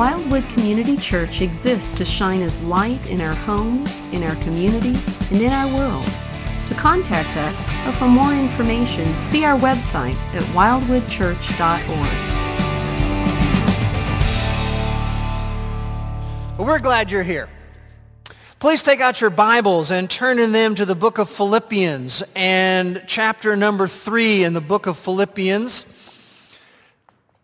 Wildwood 0.00 0.48
Community 0.48 0.96
Church 0.96 1.42
exists 1.42 1.92
to 1.92 2.06
shine 2.06 2.40
as 2.40 2.62
light 2.62 3.10
in 3.10 3.20
our 3.20 3.34
homes, 3.34 4.00
in 4.12 4.22
our 4.22 4.34
community, 4.36 4.96
and 5.30 5.42
in 5.42 5.52
our 5.52 5.66
world. 5.76 6.06
To 6.68 6.74
contact 6.74 7.36
us 7.36 7.70
or 7.86 7.92
for 7.92 8.08
more 8.08 8.32
information, 8.32 9.18
see 9.18 9.44
our 9.44 9.58
website 9.58 10.14
at 10.32 10.42
wildwoodchurch.org. 10.54 11.88
Well, 16.56 16.66
we're 16.66 16.78
glad 16.78 17.10
you're 17.10 17.22
here. 17.22 17.50
Please 18.58 18.82
take 18.82 19.02
out 19.02 19.20
your 19.20 19.28
Bibles 19.28 19.90
and 19.90 20.08
turn 20.08 20.38
in 20.38 20.52
them 20.52 20.76
to 20.76 20.86
the 20.86 20.94
book 20.94 21.18
of 21.18 21.28
Philippians 21.28 22.22
and 22.34 23.02
chapter 23.06 23.54
number 23.54 23.86
3 23.86 24.44
in 24.44 24.54
the 24.54 24.62
book 24.62 24.86
of 24.86 24.96
Philippians. 24.96 25.84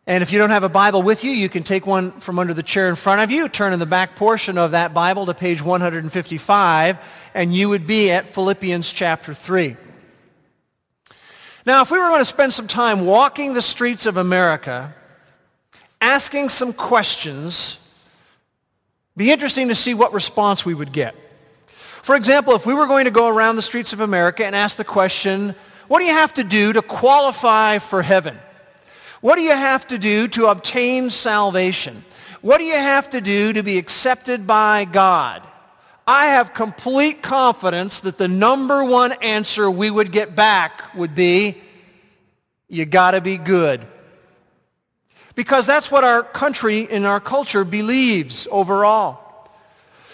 And 0.08 0.22
if 0.22 0.30
you 0.30 0.38
don't 0.38 0.50
have 0.50 0.62
a 0.62 0.68
Bible 0.68 1.02
with 1.02 1.24
you, 1.24 1.32
you 1.32 1.48
can 1.48 1.64
take 1.64 1.84
one 1.84 2.12
from 2.12 2.38
under 2.38 2.54
the 2.54 2.62
chair 2.62 2.88
in 2.88 2.94
front 2.94 3.22
of 3.22 3.32
you, 3.32 3.48
turn 3.48 3.72
in 3.72 3.80
the 3.80 3.86
back 3.86 4.14
portion 4.14 4.56
of 4.56 4.70
that 4.70 4.94
Bible 4.94 5.26
to 5.26 5.34
page 5.34 5.60
155, 5.60 6.98
and 7.34 7.52
you 7.52 7.68
would 7.68 7.88
be 7.88 8.12
at 8.12 8.28
Philippians 8.28 8.92
chapter 8.92 9.34
3. 9.34 9.76
Now, 11.66 11.82
if 11.82 11.90
we 11.90 11.98
were 11.98 12.06
going 12.06 12.20
to 12.20 12.24
spend 12.24 12.52
some 12.52 12.68
time 12.68 13.04
walking 13.04 13.54
the 13.54 13.62
streets 13.62 14.06
of 14.06 14.16
America, 14.16 14.94
asking 16.00 16.50
some 16.50 16.72
questions, 16.72 17.80
be 19.16 19.32
interesting 19.32 19.66
to 19.68 19.74
see 19.74 19.92
what 19.92 20.12
response 20.12 20.64
we 20.64 20.74
would 20.74 20.92
get. 20.92 21.16
For 21.66 22.14
example, 22.14 22.54
if 22.54 22.64
we 22.64 22.74
were 22.74 22.86
going 22.86 23.06
to 23.06 23.10
go 23.10 23.28
around 23.28 23.56
the 23.56 23.62
streets 23.62 23.92
of 23.92 23.98
America 23.98 24.46
and 24.46 24.54
ask 24.54 24.76
the 24.76 24.84
question, 24.84 25.56
what 25.88 25.98
do 25.98 26.04
you 26.04 26.12
have 26.12 26.34
to 26.34 26.44
do 26.44 26.72
to 26.72 26.82
qualify 26.82 27.78
for 27.78 28.02
heaven? 28.02 28.38
What 29.20 29.36
do 29.36 29.42
you 29.42 29.52
have 29.52 29.86
to 29.88 29.98
do 29.98 30.28
to 30.28 30.46
obtain 30.46 31.10
salvation? 31.10 32.04
What 32.42 32.58
do 32.58 32.64
you 32.64 32.74
have 32.74 33.10
to 33.10 33.20
do 33.20 33.52
to 33.52 33.62
be 33.62 33.78
accepted 33.78 34.46
by 34.46 34.84
God? 34.84 35.46
I 36.06 36.26
have 36.26 36.54
complete 36.54 37.22
confidence 37.22 38.00
that 38.00 38.18
the 38.18 38.28
number 38.28 38.84
one 38.84 39.12
answer 39.22 39.68
we 39.70 39.90
would 39.90 40.12
get 40.12 40.36
back 40.36 40.94
would 40.94 41.14
be, 41.14 41.60
you 42.68 42.84
got 42.84 43.12
to 43.12 43.20
be 43.20 43.38
good. 43.38 43.84
Because 45.34 45.66
that's 45.66 45.90
what 45.90 46.04
our 46.04 46.22
country 46.22 46.88
and 46.88 47.04
our 47.04 47.20
culture 47.20 47.64
believes 47.64 48.46
overall. 48.50 49.26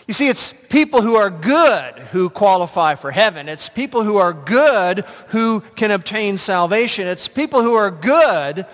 You 0.09 0.15
see, 0.15 0.29
it's 0.29 0.53
people 0.69 1.01
who 1.03 1.15
are 1.15 1.31
good 1.31 1.99
who 1.99 2.29
qualify 2.29 2.97
for 2.97 3.11
heaven. 3.11 3.49
It's 3.49 3.69
people 3.69 4.03
who 4.03 4.17
are 4.17 4.33
good 4.33 5.01
who 5.29 5.61
can 5.77 5.91
obtain 5.91 6.39
salvation. 6.39 7.07
It's 7.07 7.29
people 7.29 7.63
who 7.63 7.75
are 7.75 7.91
good 7.91 8.67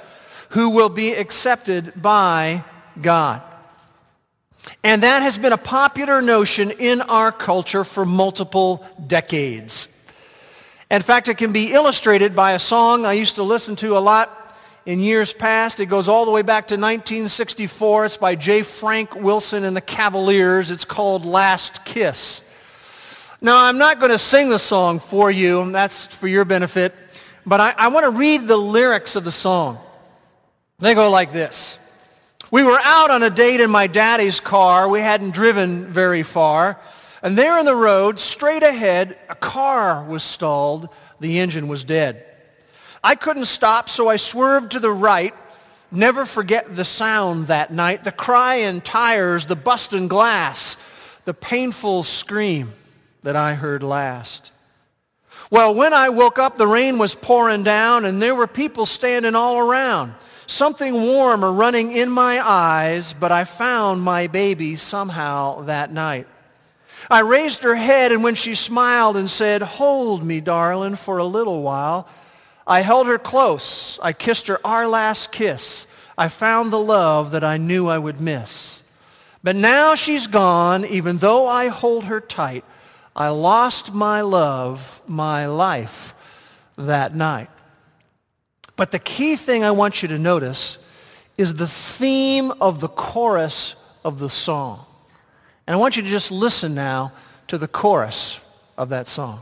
who 0.51 0.71
will 0.71 0.89
be 0.89 1.13
accepted 1.13 1.93
by 2.01 2.65
God. 3.01 3.43
And 4.83 5.03
that 5.03 5.23
has 5.23 5.39
been 5.39 5.53
a 5.53 5.59
popular 5.59 6.21
notion 6.21 6.71
in 6.71 7.01
our 7.03 7.33
culture 7.33 7.85
for 7.85 8.05
multiple 8.05 8.85
decades. 9.07 9.89
In 10.91 11.03
fact, 11.03 11.29
it 11.29 11.37
can 11.37 11.53
be 11.53 11.73
illustrated 11.73 12.35
by 12.35 12.53
a 12.53 12.59
song 12.59 13.05
I 13.05 13.13
used 13.13 13.37
to 13.37 13.43
listen 13.43 13.77
to 13.77 13.97
a 13.97 14.01
lot 14.01 14.57
in 14.87 15.01
years 15.01 15.35
past. 15.35 15.81
It 15.81 15.87
goes 15.87 16.09
all 16.09 16.25
the 16.25 16.31
way 16.31 16.43
back 16.43 16.69
to 16.69 16.75
1964. 16.75 18.07
It's 18.07 18.17
by 18.17 18.35
J. 18.35 18.62
Frank 18.62 19.15
Wilson 19.15 19.65
and 19.65 19.77
the 19.77 19.83
Cavaliers. 19.83 20.71
It's 20.71 20.87
called 20.87 21.27
Last 21.27 21.85
Kiss. 21.85 22.43
Now, 23.41 23.65
I'm 23.65 23.79
not 23.79 24.01
going 24.01 24.11
to 24.11 24.19
sing 24.19 24.49
the 24.49 24.59
song 24.59 24.99
for 24.99 25.31
you. 25.31 25.61
and 25.61 25.75
That's 25.75 26.07
for 26.07 26.27
your 26.27 26.45
benefit. 26.45 26.95
But 27.45 27.61
I, 27.61 27.75
I 27.77 27.89
want 27.89 28.07
to 28.07 28.19
read 28.19 28.47
the 28.47 28.57
lyrics 28.57 29.15
of 29.15 29.25
the 29.25 29.31
song. 29.31 29.79
They 30.81 30.95
go 30.95 31.11
like 31.11 31.33
this. 31.33 31.77
We 32.53 32.62
were 32.62 32.78
out 32.81 33.11
on 33.11 33.25
a 33.25 33.31
date 33.31 33.61
in 33.61 33.69
my 33.69 33.89
daddy's 33.89 34.39
car. 34.39 34.89
We 34.89 35.00
hadn't 35.00 35.33
driven 35.33 35.87
very 35.87 36.22
far. 36.22 36.78
And 37.21 37.37
there 37.37 37.59
in 37.59 37.66
the 37.66 37.75
road, 37.75 38.21
straight 38.21 38.62
ahead, 38.62 39.19
a 39.28 39.34
car 39.34 40.05
was 40.05 40.22
stalled. 40.22 40.89
The 41.19 41.41
engine 41.41 41.66
was 41.66 41.83
dead. 41.83 42.25
I 43.03 43.16
couldn't 43.16 43.47
stop, 43.47 43.89
so 43.89 44.09
I 44.09 44.16
swerved 44.16 44.72
to 44.72 44.78
the 44.78 44.93
right. 44.93 45.34
Never 45.91 46.25
forget 46.25 46.77
the 46.77 46.84
sound 46.84 47.49
that 47.49 47.72
night, 47.72 48.05
the 48.05 48.12
crying 48.12 48.81
tires, 48.81 49.47
the 49.47 49.56
busting 49.56 50.06
glass, 50.06 50.77
the 51.25 51.34
painful 51.34 52.05
scream 52.05 52.72
that 53.25 53.34
I 53.34 53.55
heard 53.55 53.83
last. 53.83 54.53
Well, 55.50 55.75
when 55.75 55.93
I 55.93 56.10
woke 56.10 56.39
up, 56.39 56.56
the 56.56 56.69
rain 56.69 56.99
was 56.99 57.16
pouring 57.16 57.65
down, 57.65 58.05
and 58.05 58.22
there 58.22 58.37
were 58.37 58.47
people 58.47 58.87
standing 58.87 59.34
all 59.34 59.59
around 59.59 60.15
something 60.48 60.94
warm 60.94 61.44
running 61.44 61.92
in 61.92 62.10
my 62.10 62.41
eyes, 62.41 63.12
but 63.12 63.31
I 63.31 63.44
found 63.44 64.03
my 64.03 64.26
baby 64.26 64.76
somehow 64.76 65.62
that 65.62 65.92
night. 65.92 66.26
I 67.10 67.20
raised 67.20 67.62
her 67.62 67.76
head, 67.76 68.10
and 68.12 68.25
when 68.25 68.34
she 68.34 68.54
smiled 68.54 69.16
and 69.16 69.31
said, 69.31 69.62
hold 69.62 70.25
me, 70.25 70.41
darling, 70.41 70.97
for 70.97 71.19
a 71.19 71.25
little 71.25 71.62
while, 71.62 72.09
I 72.66 72.81
held 72.81 73.06
her 73.06 73.19
close. 73.19 74.00
I 74.03 74.12
kissed 74.12 74.48
her 74.48 74.59
our 74.66 74.88
last 74.88 75.31
kiss. 75.31 75.86
I 76.16 76.28
found 76.28 76.72
the 76.72 76.80
love 76.80 77.30
that 77.30 77.44
I 77.44 77.59
knew 77.59 77.86
I 77.86 77.98
would 77.98 78.20
miss. 78.20 78.82
But 79.42 79.54
now 79.54 79.94
she's 79.94 80.26
gone, 80.26 80.84
even 80.84 81.19
though 81.19 81.47
I 81.47 81.69
hold 81.69 82.04
her 82.04 82.20
tight. 82.20 82.65
I 83.15 83.28
lost 83.28 83.92
my 83.92 84.22
love, 84.22 85.03
my 85.06 85.47
life 85.47 86.15
that 86.76 87.15
night. 87.15 87.50
But 88.78 88.93
the 88.93 89.00
key 89.00 89.34
thing 89.34 89.65
I 89.65 89.72
want 89.72 90.03
you 90.03 90.09
to 90.09 90.19
notice 90.19 90.78
is 91.37 91.55
the 91.55 91.66
theme 91.66 92.53
of 92.61 92.78
the 92.78 92.87
chorus 92.89 93.75
of 94.05 94.21
the 94.21 94.31
song. 94.31 94.87
And 95.66 95.75
I 95.75 95.78
want 95.78 95.97
you 95.97 96.03
to 96.05 96.09
just 96.09 96.31
listen 96.31 96.77
now 96.77 97.12
to 97.49 97.59
the 97.59 97.66
chorus 97.66 98.39
of 98.77 98.89
that 98.91 99.09
song. 99.09 99.41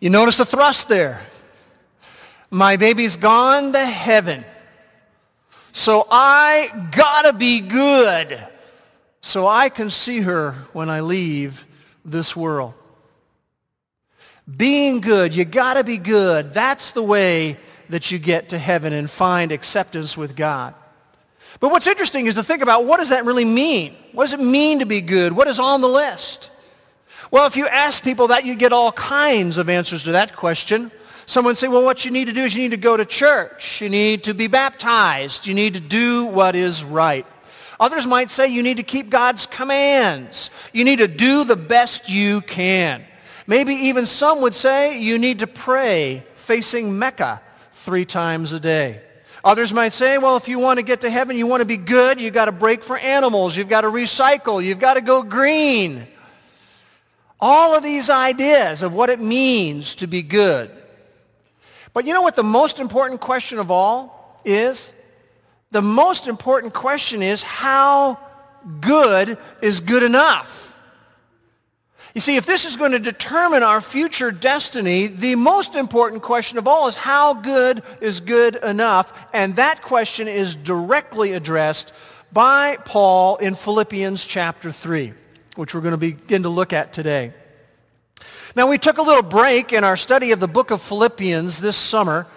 You 0.00 0.10
notice 0.10 0.36
the 0.36 0.44
thrust 0.44 0.88
there. 0.88 1.20
My 2.50 2.76
baby's 2.76 3.16
gone 3.16 3.72
to 3.72 3.84
heaven. 3.84 4.44
So 5.72 6.06
I 6.10 6.88
gotta 6.92 7.32
be 7.32 7.60
good 7.60 8.46
so 9.20 9.46
I 9.46 9.68
can 9.68 9.90
see 9.90 10.20
her 10.20 10.52
when 10.72 10.88
I 10.88 11.00
leave 11.00 11.64
this 12.04 12.36
world. 12.36 12.74
Being 14.56 15.00
good, 15.00 15.34
you 15.34 15.44
gotta 15.44 15.84
be 15.84 15.98
good. 15.98 16.54
That's 16.54 16.92
the 16.92 17.02
way 17.02 17.58
that 17.90 18.10
you 18.10 18.18
get 18.18 18.50
to 18.50 18.58
heaven 18.58 18.92
and 18.92 19.10
find 19.10 19.52
acceptance 19.52 20.16
with 20.16 20.36
God. 20.36 20.74
But 21.60 21.70
what's 21.70 21.86
interesting 21.86 22.26
is 22.26 22.34
to 22.34 22.42
think 22.42 22.62
about 22.62 22.84
what 22.84 22.98
does 22.98 23.08
that 23.10 23.24
really 23.24 23.44
mean? 23.44 23.94
What 24.12 24.24
does 24.24 24.32
it 24.32 24.44
mean 24.44 24.78
to 24.78 24.86
be 24.86 25.00
good? 25.00 25.32
What 25.32 25.48
is 25.48 25.58
on 25.58 25.80
the 25.80 25.88
list? 25.88 26.50
Well, 27.30 27.46
if 27.46 27.56
you 27.56 27.66
ask 27.68 28.02
people 28.02 28.28
that, 28.28 28.44
you 28.44 28.54
get 28.54 28.72
all 28.72 28.92
kinds 28.92 29.58
of 29.58 29.68
answers 29.68 30.04
to 30.04 30.12
that 30.12 30.34
question. 30.34 30.90
Someone 31.26 31.56
say, 31.56 31.68
well, 31.68 31.84
what 31.84 32.06
you 32.06 32.10
need 32.10 32.26
to 32.26 32.32
do 32.32 32.44
is 32.44 32.54
you 32.54 32.62
need 32.62 32.70
to 32.70 32.78
go 32.78 32.96
to 32.96 33.04
church. 33.04 33.82
You 33.82 33.90
need 33.90 34.24
to 34.24 34.34
be 34.34 34.46
baptized. 34.46 35.46
You 35.46 35.52
need 35.52 35.74
to 35.74 35.80
do 35.80 36.24
what 36.24 36.56
is 36.56 36.82
right. 36.82 37.26
Others 37.78 38.06
might 38.06 38.30
say 38.30 38.48
you 38.48 38.62
need 38.62 38.78
to 38.78 38.82
keep 38.82 39.10
God's 39.10 39.44
commands. 39.44 40.50
You 40.72 40.84
need 40.84 41.00
to 41.00 41.08
do 41.08 41.44
the 41.44 41.56
best 41.56 42.08
you 42.08 42.40
can. 42.40 43.04
Maybe 43.46 43.74
even 43.74 44.06
some 44.06 44.40
would 44.40 44.54
say 44.54 44.98
you 44.98 45.18
need 45.18 45.40
to 45.40 45.46
pray 45.46 46.24
facing 46.34 46.98
Mecca 46.98 47.42
three 47.72 48.04
times 48.06 48.52
a 48.52 48.60
day. 48.60 49.02
Others 49.44 49.72
might 49.72 49.92
say, 49.92 50.18
well, 50.18 50.36
if 50.36 50.48
you 50.48 50.58
want 50.58 50.78
to 50.78 50.84
get 50.84 51.02
to 51.02 51.10
heaven, 51.10 51.36
you 51.36 51.46
want 51.46 51.60
to 51.60 51.66
be 51.66 51.76
good, 51.76 52.20
you've 52.20 52.34
got 52.34 52.46
to 52.46 52.52
brake 52.52 52.82
for 52.82 52.98
animals, 52.98 53.56
you've 53.56 53.68
got 53.68 53.82
to 53.82 53.88
recycle, 53.88 54.64
you've 54.64 54.80
got 54.80 54.94
to 54.94 55.00
go 55.00 55.22
green. 55.22 56.06
All 57.40 57.74
of 57.74 57.82
these 57.82 58.10
ideas 58.10 58.82
of 58.82 58.92
what 58.92 59.10
it 59.10 59.20
means 59.20 59.94
to 59.96 60.06
be 60.06 60.22
good. 60.22 60.70
But 61.92 62.06
you 62.06 62.12
know 62.12 62.22
what 62.22 62.36
the 62.36 62.42
most 62.42 62.80
important 62.80 63.20
question 63.20 63.58
of 63.58 63.70
all 63.70 64.40
is? 64.44 64.92
The 65.70 65.82
most 65.82 66.26
important 66.26 66.74
question 66.74 67.22
is 67.22 67.42
how 67.42 68.18
good 68.80 69.38
is 69.62 69.80
good 69.80 70.02
enough? 70.02 70.82
You 72.14 72.20
see, 72.20 72.36
if 72.36 72.46
this 72.46 72.64
is 72.64 72.76
going 72.76 72.92
to 72.92 72.98
determine 72.98 73.62
our 73.62 73.80
future 73.80 74.30
destiny, 74.30 75.06
the 75.06 75.36
most 75.36 75.76
important 75.76 76.22
question 76.22 76.58
of 76.58 76.66
all 76.66 76.88
is 76.88 76.96
how 76.96 77.34
good 77.34 77.82
is 78.00 78.20
good 78.20 78.56
enough? 78.56 79.26
And 79.32 79.54
that 79.56 79.82
question 79.82 80.26
is 80.26 80.56
directly 80.56 81.34
addressed 81.34 81.92
by 82.32 82.76
Paul 82.84 83.36
in 83.36 83.54
Philippians 83.54 84.24
chapter 84.24 84.72
3 84.72 85.12
which 85.58 85.74
we're 85.74 85.80
going 85.80 85.90
to 85.90 85.98
begin 85.98 86.44
to 86.44 86.48
look 86.48 86.72
at 86.72 86.92
today. 86.92 87.32
Now, 88.54 88.68
we 88.68 88.78
took 88.78 88.98
a 88.98 89.02
little 89.02 89.24
break 89.24 89.72
in 89.72 89.82
our 89.82 89.96
study 89.96 90.30
of 90.30 90.38
the 90.38 90.46
book 90.46 90.70
of 90.70 90.80
Philippians 90.80 91.60
this 91.60 91.76
summer. 91.76 92.28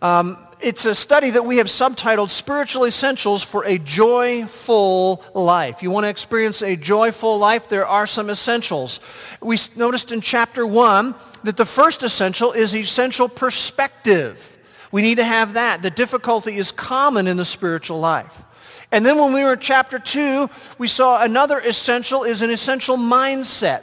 Um, 0.00 0.38
it's 0.58 0.86
a 0.86 0.94
study 0.94 1.28
that 1.28 1.44
we 1.44 1.58
have 1.58 1.66
subtitled 1.66 2.30
Spiritual 2.30 2.86
Essentials 2.86 3.42
for 3.42 3.66
a 3.66 3.76
Joyful 3.76 5.22
Life. 5.34 5.82
You 5.82 5.90
want 5.90 6.04
to 6.04 6.08
experience 6.08 6.62
a 6.62 6.74
joyful 6.74 7.36
life? 7.38 7.68
There 7.68 7.86
are 7.86 8.06
some 8.06 8.30
essentials. 8.30 9.00
We 9.42 9.58
noticed 9.76 10.10
in 10.10 10.22
chapter 10.22 10.66
1 10.66 11.14
that 11.44 11.58
the 11.58 11.66
first 11.66 12.02
essential 12.02 12.52
is 12.52 12.74
essential 12.74 13.28
perspective. 13.28 14.51
We 14.92 15.02
need 15.02 15.16
to 15.16 15.24
have 15.24 15.54
that. 15.54 15.82
The 15.82 15.90
difficulty 15.90 16.56
is 16.56 16.70
common 16.70 17.26
in 17.26 17.36
the 17.36 17.44
spiritual 17.44 17.98
life. 17.98 18.44
And 18.92 19.04
then 19.06 19.18
when 19.18 19.32
we 19.32 19.42
were 19.42 19.54
in 19.54 19.58
chapter 19.58 19.98
2, 19.98 20.50
we 20.76 20.86
saw 20.86 21.22
another 21.22 21.58
essential 21.58 22.24
is 22.24 22.42
an 22.42 22.50
essential 22.50 22.98
mindset. 22.98 23.82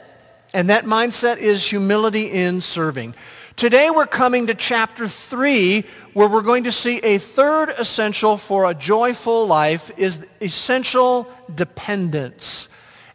And 0.54 0.70
that 0.70 0.84
mindset 0.84 1.38
is 1.38 1.68
humility 1.68 2.30
in 2.30 2.60
serving. 2.60 3.14
Today 3.56 3.90
we're 3.90 4.06
coming 4.06 4.46
to 4.46 4.54
chapter 4.54 5.06
3 5.08 5.84
where 6.14 6.28
we're 6.28 6.42
going 6.42 6.64
to 6.64 6.72
see 6.72 6.98
a 6.98 7.18
third 7.18 7.70
essential 7.70 8.36
for 8.36 8.70
a 8.70 8.74
joyful 8.74 9.46
life 9.46 9.90
is 9.96 10.24
essential 10.40 11.28
dependence. 11.52 12.68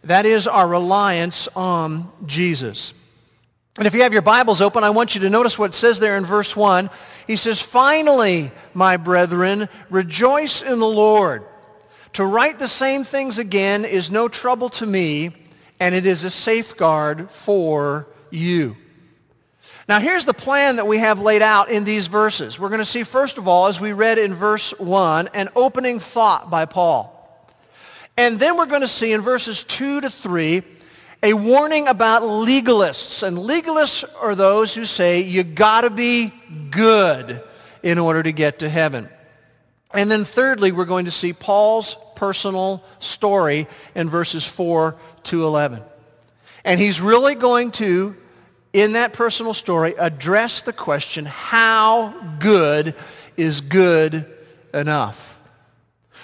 That 0.04 0.26
is 0.26 0.48
our 0.48 0.68
reliance 0.68 1.48
on 1.56 2.12
Jesus. 2.26 2.94
And 3.78 3.88
if 3.88 3.94
you 3.94 4.04
have 4.04 4.14
your 4.14 4.22
Bibles 4.22 4.62
open, 4.62 4.84
I 4.84 4.92
want 4.92 5.16
you 5.16 5.22
to 5.22 5.30
notice 5.30 5.58
what 5.58 5.72
it 5.72 5.74
says 5.74 6.00
there 6.00 6.16
in 6.16 6.24
verse 6.26 6.56
1. 6.56 6.90
He 7.28 7.36
says, 7.36 7.62
Finally, 7.62 8.52
my 8.74 8.98
brethren, 8.98 9.70
rejoice 9.90 10.62
in 10.62 10.80
the 10.80 10.88
Lord. 10.88 11.44
To 12.14 12.26
write 12.26 12.60
the 12.60 12.68
same 12.68 13.04
things 13.04 13.38
again 13.38 13.84
is 13.84 14.10
no 14.10 14.28
trouble 14.28 14.70
to 14.70 14.86
me 14.86 15.36
and 15.80 15.94
it 15.94 16.06
is 16.06 16.24
a 16.24 16.30
safeguard 16.30 17.30
for 17.30 18.08
you. 18.30 18.78
Now 19.88 20.00
here's 20.00 20.26
the 20.26 20.34
plan 20.34 20.78
that 20.78 20.88
we 20.88 20.98
have 20.98 21.20
laid 21.20 21.42
out 21.42 21.70
in 21.70 21.84
these 21.84 22.08
verses. 22.08 22.60
We're 22.60 22.70
going 22.70 22.80
to 22.80 22.86
see 22.86 23.04
first 23.04 23.38
of 23.38 23.48
all, 23.48 23.68
as 23.68 23.80
we 23.80 23.94
read 23.94 24.18
in 24.18 24.34
verse 24.34 24.72
1, 24.80 25.30
an 25.34 25.50
opening 25.56 26.00
thought 26.00 26.50
by 26.50 26.66
Paul. 26.66 27.12
And 28.18 28.40
then 28.40 28.58
we're 28.58 28.66
going 28.66 28.82
to 28.82 28.88
see 28.88 29.12
in 29.12 29.22
verses 29.22 29.64
2 29.66 30.02
to 30.02 30.10
3 30.10 30.64
a 31.24 31.34
warning 31.34 31.88
about 31.88 32.22
legalists. 32.22 33.24
And 33.24 33.38
legalists 33.38 34.04
are 34.20 34.36
those 34.36 34.74
who 34.74 34.86
say 34.86 35.22
you 35.22 35.44
got 35.44 35.82
to 35.82 35.90
be 35.90 36.34
good 36.72 37.42
in 37.84 37.98
order 37.98 38.24
to 38.24 38.32
get 38.32 38.60
to 38.60 38.70
heaven. 38.70 39.10
And 39.94 40.12
then 40.12 40.26
thirdly, 40.26 40.72
we're 40.72 40.86
going 40.86 41.06
to 41.06 41.12
see 41.12 41.34
Paul's 41.34 41.98
personal 42.16 42.84
story 43.00 43.68
in 43.94 44.10
verses 44.10 44.46
4 44.46 44.98
to 45.24 45.46
11. 45.46 45.82
And 46.64 46.80
he's 46.80 47.00
really 47.00 47.36
going 47.36 47.72
to, 47.72 48.16
in 48.74 48.94
that 48.94 49.14
personal 49.14 49.54
story, 49.54 49.96
address 49.98 50.62
the 50.62 50.74
question, 50.74 51.26
how 51.26 52.10
good 52.40 52.96
is 53.38 53.62
good 53.62 54.26
enough? 54.74 55.40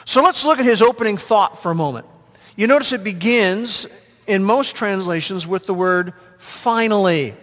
So 0.06 0.24
let's 0.24 0.44
look 0.44 0.60
at 0.60 0.66
his 0.66 0.82
opening 0.82 1.18
thought 1.18 1.58
for 1.58 1.72
a 1.72 1.76
moment. 1.76 2.08
You 2.56 2.68
notice 2.68 2.92
it 2.92 3.04
begins 3.04 3.88
in 4.32 4.44
most 4.44 4.76
translations 4.76 5.46
with 5.46 5.66
the 5.66 5.74
word 5.74 6.14
finally. 6.38 7.36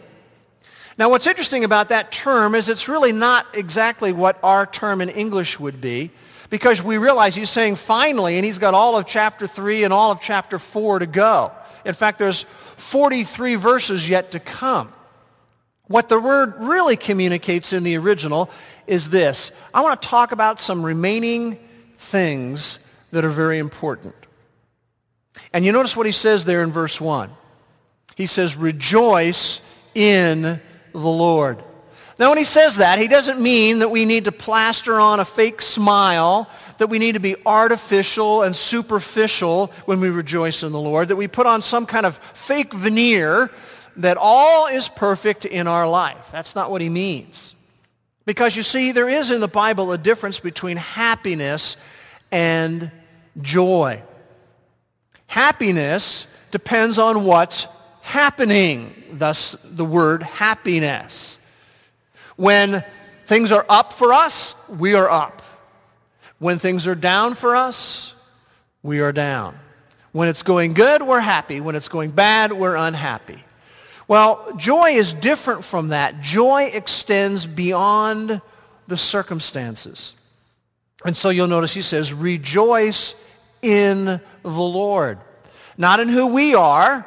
Now 0.97 1.11
what's 1.11 1.27
interesting 1.27 1.65
about 1.65 1.91
that 1.91 2.11
term 2.11 2.55
is 2.55 2.69
it's 2.69 2.89
really 2.89 3.13
not 3.13 3.47
exactly 3.55 4.11
what 4.11 4.39
our 4.43 4.67
term 4.67 5.01
in 5.01 5.09
English 5.09 5.61
would 5.61 5.81
be 5.81 6.11
because 6.51 6.83
we 6.83 6.99
realize 6.99 7.35
he's 7.35 7.51
saying 7.51 7.77
finally, 7.77 8.37
and 8.37 8.45
he's 8.45 8.59
got 8.59 8.75
all 8.75 8.97
of 8.97 9.07
chapter 9.07 9.47
3 9.47 9.85
and 9.85 9.93
all 9.93 10.11
of 10.11 10.21
chapter 10.21 10.59
4 10.59 11.01
to 11.01 11.07
go. 11.07 11.53
In 11.85 11.95
fact, 11.95 12.19
there's 12.19 12.47
43 12.77 13.57
verses 13.57 14.09
yet 14.09 14.33
to 14.33 14.41
come. 14.41 14.93
What 15.89 16.09
the 16.09 16.19
word 16.19 16.55
really 16.59 16.97
communicates 16.97 17.73
in 17.73 17.83
the 17.83 17.97
original 17.97 18.51
is 18.87 19.11
this. 19.11 19.53
I 19.73 19.83
want 19.83 20.01
to 20.01 20.09
talk 20.09 20.33
about 20.33 20.61
some 20.61 20.85
remaining 20.85 21.59
things 21.97 22.79
that 23.11 23.25
are 23.25 23.31
very 23.31 23.59
important. 23.59 24.15
And 25.53 25.65
you 25.65 25.73
notice 25.73 25.97
what 25.97 26.07
he 26.07 26.13
says 26.13 26.45
there 26.45 26.63
in 26.63 26.71
verse 26.71 27.01
1. 27.01 27.31
He 28.17 28.27
says, 28.27 28.57
rejoice 28.57 29.61
in 29.95 30.43
the 30.93 30.99
Lord. 30.99 31.63
Now, 32.19 32.31
when 32.31 32.39
he 32.39 32.45
says 32.45 32.77
that, 32.77 32.99
he 32.99 33.07
doesn't 33.07 33.41
mean 33.41 33.79
that 33.79 33.91
we 33.91 34.05
need 34.05 34.25
to 34.25 34.33
plaster 34.33 34.99
on 34.99 35.21
a 35.21 35.25
fake 35.25 35.63
smile, 35.63 36.51
that 36.79 36.89
we 36.89 36.99
need 36.99 37.13
to 37.13 37.21
be 37.21 37.37
artificial 37.47 38.43
and 38.43 38.57
superficial 38.57 39.69
when 39.85 40.01
we 40.01 40.11
rejoice 40.11 40.65
in 40.65 40.73
the 40.73 40.81
Lord, 40.81 41.09
that 41.09 41.17
we 41.17 41.29
put 41.29 41.47
on 41.47 41.63
some 41.63 41.87
kind 41.87 42.05
of 42.05 42.19
fake 42.19 42.75
veneer 42.75 43.51
that 43.99 44.17
all 44.21 44.67
is 44.67 44.89
perfect 44.89 45.45
in 45.45 45.69
our 45.69 45.89
life. 45.89 46.29
That's 46.33 46.57
not 46.57 46.73
what 46.73 46.81
he 46.81 46.89
means. 46.89 47.55
Because 48.25 48.57
you 48.57 48.63
see, 48.65 48.93
there 48.93 49.09
is 49.09 49.31
in 49.31 49.41
the 49.41 49.49
Bible 49.49 49.93
a 49.93 49.99
difference 49.99 50.41
between 50.41 50.77
happiness 50.77 51.77
and 52.33 52.91
joy. 53.41 54.03
Happiness 55.29 56.27
depends 56.51 56.99
on 56.99 57.25
what's 57.25 57.67
happening, 58.01 58.95
thus 59.13 59.55
the 59.63 59.85
word 59.85 60.23
happiness. 60.23 61.39
When 62.37 62.83
things 63.27 63.53
are 63.53 63.67
up 63.69 63.93
for 63.93 64.13
us, 64.15 64.55
we 64.69 64.95
are 64.95 65.09
up. 65.09 65.43
When 66.39 66.59
things 66.59 66.87
are 66.87 66.95
down 66.95 67.35
for 67.35 67.55
us, 67.55 68.15
we 68.83 69.01
are 69.01 69.13
down. 69.13 69.59
When 70.13 70.29
it's 70.29 70.43
going 70.43 70.73
good, 70.73 71.03
we're 71.03 71.21
happy. 71.21 71.61
When 71.61 71.77
it's 71.77 71.89
going 71.89 72.11
bad, 72.11 72.53
we're 72.53 72.77
unhappy. 72.77 73.45
Well, 74.09 74.55
joy 74.57 74.93
is 74.93 75.13
different 75.13 75.63
from 75.63 75.89
that. 75.89 76.23
Joy 76.23 76.71
extends 76.73 77.47
beyond 77.47 78.41
the 78.87 78.97
circumstances. 78.97 80.15
And 81.05 81.15
so 81.15 81.29
you'll 81.29 81.49
notice 81.49 81.75
he 81.75 81.83
says, 81.83 82.15
rejoice 82.15 83.15
in 83.63 84.05
the 84.05 84.21
Lord. 84.49 85.19
Not 85.77 86.01
in 86.01 86.09
who 86.09 86.29
we 86.29 86.55
are, 86.55 87.07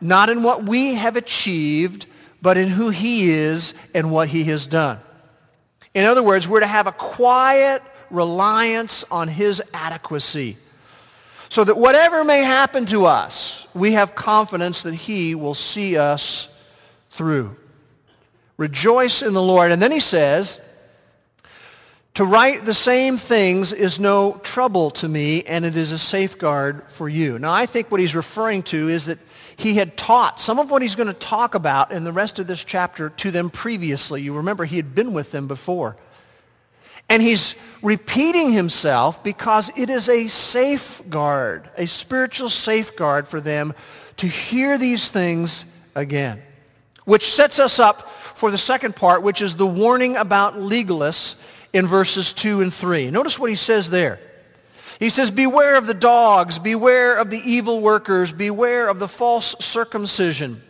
not 0.00 0.28
in 0.28 0.42
what 0.42 0.64
we 0.64 0.94
have 0.94 1.16
achieved, 1.16 2.06
but 2.40 2.56
in 2.56 2.68
who 2.68 2.90
he 2.90 3.30
is 3.30 3.74
and 3.94 4.10
what 4.10 4.28
he 4.28 4.44
has 4.44 4.66
done. 4.66 5.00
In 5.94 6.04
other 6.04 6.22
words, 6.22 6.48
we're 6.48 6.60
to 6.60 6.66
have 6.66 6.86
a 6.86 6.92
quiet 6.92 7.82
reliance 8.10 9.04
on 9.10 9.28
his 9.28 9.62
adequacy 9.74 10.56
so 11.48 11.64
that 11.64 11.76
whatever 11.76 12.24
may 12.24 12.42
happen 12.42 12.86
to 12.86 13.06
us, 13.06 13.66
we 13.74 13.92
have 13.92 14.14
confidence 14.14 14.82
that 14.82 14.94
he 14.94 15.34
will 15.34 15.54
see 15.54 15.96
us 15.96 16.48
through. 17.10 17.56
Rejoice 18.56 19.22
in 19.22 19.32
the 19.32 19.42
Lord. 19.42 19.72
And 19.72 19.80
then 19.80 19.92
he 19.92 20.00
says, 20.00 20.60
to 22.18 22.24
write 22.24 22.64
the 22.64 22.74
same 22.74 23.16
things 23.16 23.72
is 23.72 24.00
no 24.00 24.40
trouble 24.42 24.90
to 24.90 25.08
me, 25.08 25.44
and 25.44 25.64
it 25.64 25.76
is 25.76 25.92
a 25.92 25.98
safeguard 25.98 26.82
for 26.88 27.08
you. 27.08 27.38
Now, 27.38 27.52
I 27.52 27.64
think 27.64 27.92
what 27.92 28.00
he's 28.00 28.16
referring 28.16 28.64
to 28.64 28.88
is 28.88 29.06
that 29.06 29.20
he 29.56 29.74
had 29.74 29.96
taught 29.96 30.40
some 30.40 30.58
of 30.58 30.68
what 30.68 30.82
he's 30.82 30.96
going 30.96 31.06
to 31.06 31.12
talk 31.12 31.54
about 31.54 31.92
in 31.92 32.02
the 32.02 32.10
rest 32.10 32.40
of 32.40 32.48
this 32.48 32.64
chapter 32.64 33.10
to 33.10 33.30
them 33.30 33.50
previously. 33.50 34.20
You 34.20 34.38
remember 34.38 34.64
he 34.64 34.74
had 34.74 34.96
been 34.96 35.12
with 35.12 35.30
them 35.30 35.46
before. 35.46 35.96
And 37.08 37.22
he's 37.22 37.54
repeating 37.82 38.50
himself 38.50 39.22
because 39.22 39.70
it 39.76 39.88
is 39.88 40.08
a 40.08 40.26
safeguard, 40.26 41.70
a 41.76 41.86
spiritual 41.86 42.48
safeguard 42.48 43.28
for 43.28 43.40
them 43.40 43.74
to 44.16 44.26
hear 44.26 44.76
these 44.76 45.06
things 45.06 45.64
again. 45.94 46.42
Which 47.04 47.32
sets 47.32 47.60
us 47.60 47.78
up 47.78 48.10
for 48.10 48.50
the 48.50 48.58
second 48.58 48.96
part, 48.96 49.22
which 49.22 49.40
is 49.40 49.54
the 49.54 49.68
warning 49.68 50.16
about 50.16 50.54
legalists 50.54 51.36
in 51.78 51.86
verses 51.86 52.32
2 52.32 52.60
and 52.60 52.74
3. 52.74 53.12
Notice 53.12 53.38
what 53.38 53.50
he 53.50 53.56
says 53.56 53.88
there. 53.88 54.18
He 54.98 55.10
says, 55.10 55.30
beware 55.30 55.78
of 55.78 55.86
the 55.86 55.94
dogs, 55.94 56.58
beware 56.58 57.16
of 57.16 57.30
the 57.30 57.38
evil 57.38 57.80
workers, 57.80 58.32
beware 58.32 58.88
of 58.88 58.98
the 58.98 59.06
false 59.06 59.54
circumcision. 59.60 60.60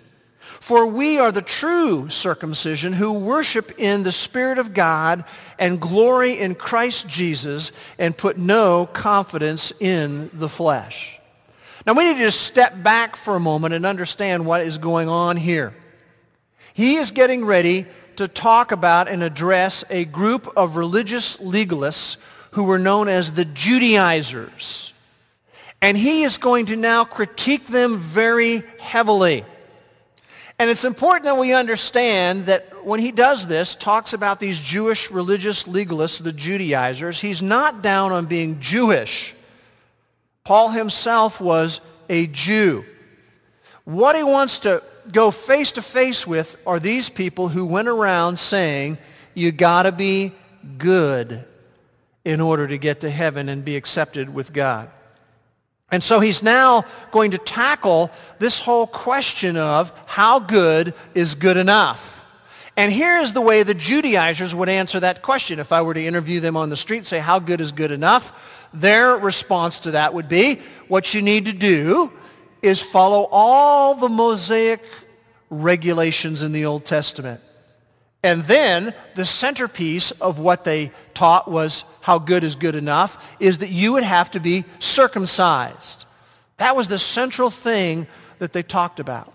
For 0.60 0.86
we 0.86 1.18
are 1.18 1.32
the 1.32 1.40
true 1.40 2.10
circumcision 2.10 2.92
who 2.92 3.12
worship 3.12 3.78
in 3.78 4.02
the 4.02 4.12
Spirit 4.12 4.58
of 4.58 4.74
God 4.74 5.24
and 5.58 5.80
glory 5.80 6.38
in 6.38 6.54
Christ 6.54 7.08
Jesus 7.08 7.72
and 7.98 8.14
put 8.14 8.36
no 8.36 8.84
confidence 8.84 9.72
in 9.80 10.28
the 10.34 10.48
flesh. 10.48 11.18
Now 11.86 11.94
we 11.94 12.04
need 12.04 12.18
to 12.18 12.24
just 12.24 12.42
step 12.42 12.82
back 12.82 13.16
for 13.16 13.34
a 13.34 13.40
moment 13.40 13.72
and 13.72 13.86
understand 13.86 14.44
what 14.44 14.60
is 14.60 14.76
going 14.76 15.08
on 15.08 15.38
here. 15.38 15.74
He 16.74 16.96
is 16.96 17.12
getting 17.12 17.46
ready 17.46 17.86
to 18.18 18.28
talk 18.28 18.72
about 18.72 19.08
and 19.08 19.22
address 19.22 19.84
a 19.90 20.04
group 20.04 20.52
of 20.56 20.76
religious 20.76 21.38
legalists 21.38 22.16
who 22.52 22.64
were 22.64 22.78
known 22.78 23.08
as 23.08 23.32
the 23.32 23.44
Judaizers. 23.44 24.92
And 25.80 25.96
he 25.96 26.24
is 26.24 26.38
going 26.38 26.66
to 26.66 26.76
now 26.76 27.04
critique 27.04 27.66
them 27.66 27.96
very 27.96 28.62
heavily. 28.80 29.44
And 30.58 30.68
it's 30.68 30.84
important 30.84 31.24
that 31.26 31.38
we 31.38 31.54
understand 31.54 32.46
that 32.46 32.84
when 32.84 32.98
he 32.98 33.12
does 33.12 33.46
this, 33.46 33.76
talks 33.76 34.12
about 34.12 34.40
these 34.40 34.58
Jewish 34.58 35.10
religious 35.12 35.64
legalists, 35.64 36.20
the 36.20 36.32
Judaizers, 36.32 37.20
he's 37.20 37.40
not 37.40 37.82
down 37.82 38.10
on 38.10 38.26
being 38.26 38.58
Jewish. 38.58 39.34
Paul 40.42 40.70
himself 40.70 41.40
was 41.40 41.80
a 42.08 42.26
Jew. 42.26 42.84
What 43.84 44.16
he 44.16 44.24
wants 44.24 44.60
to 44.60 44.82
go 45.12 45.30
face 45.30 45.72
to 45.72 45.82
face 45.82 46.26
with 46.26 46.56
are 46.66 46.78
these 46.78 47.08
people 47.08 47.48
who 47.48 47.64
went 47.64 47.88
around 47.88 48.38
saying, 48.38 48.98
you 49.34 49.52
got 49.52 49.84
to 49.84 49.92
be 49.92 50.32
good 50.76 51.44
in 52.24 52.40
order 52.40 52.66
to 52.66 52.78
get 52.78 53.00
to 53.00 53.10
heaven 53.10 53.48
and 53.48 53.64
be 53.64 53.76
accepted 53.76 54.32
with 54.32 54.52
God. 54.52 54.90
And 55.90 56.02
so 56.02 56.20
he's 56.20 56.42
now 56.42 56.84
going 57.10 57.30
to 57.30 57.38
tackle 57.38 58.10
this 58.38 58.58
whole 58.58 58.86
question 58.86 59.56
of 59.56 59.92
how 60.06 60.38
good 60.38 60.92
is 61.14 61.34
good 61.34 61.56
enough. 61.56 62.26
And 62.76 62.92
here 62.92 63.18
is 63.18 63.32
the 63.32 63.40
way 63.40 63.62
the 63.62 63.74
Judaizers 63.74 64.54
would 64.54 64.68
answer 64.68 65.00
that 65.00 65.22
question. 65.22 65.58
If 65.58 65.72
I 65.72 65.82
were 65.82 65.94
to 65.94 66.04
interview 66.04 66.40
them 66.40 66.56
on 66.56 66.68
the 66.68 66.76
street, 66.76 67.06
say, 67.06 67.18
how 67.18 67.38
good 67.38 67.60
is 67.60 67.72
good 67.72 67.90
enough? 67.90 68.68
Their 68.74 69.16
response 69.16 69.80
to 69.80 69.92
that 69.92 70.12
would 70.12 70.28
be, 70.28 70.60
what 70.88 71.14
you 71.14 71.22
need 71.22 71.46
to 71.46 71.52
do 71.52 72.12
is 72.62 72.80
follow 72.80 73.28
all 73.30 73.94
the 73.94 74.08
Mosaic 74.08 74.82
regulations 75.50 76.42
in 76.42 76.52
the 76.52 76.66
Old 76.66 76.84
Testament. 76.84 77.40
And 78.22 78.42
then 78.44 78.94
the 79.14 79.26
centerpiece 79.26 80.10
of 80.10 80.38
what 80.38 80.64
they 80.64 80.90
taught 81.14 81.48
was 81.50 81.84
how 82.00 82.18
good 82.18 82.42
is 82.44 82.56
good 82.56 82.74
enough 82.74 83.36
is 83.38 83.58
that 83.58 83.70
you 83.70 83.92
would 83.92 84.02
have 84.02 84.30
to 84.32 84.40
be 84.40 84.64
circumcised. 84.80 86.04
That 86.56 86.74
was 86.74 86.88
the 86.88 86.98
central 86.98 87.50
thing 87.50 88.06
that 88.38 88.52
they 88.52 88.62
talked 88.62 88.98
about. 88.98 89.32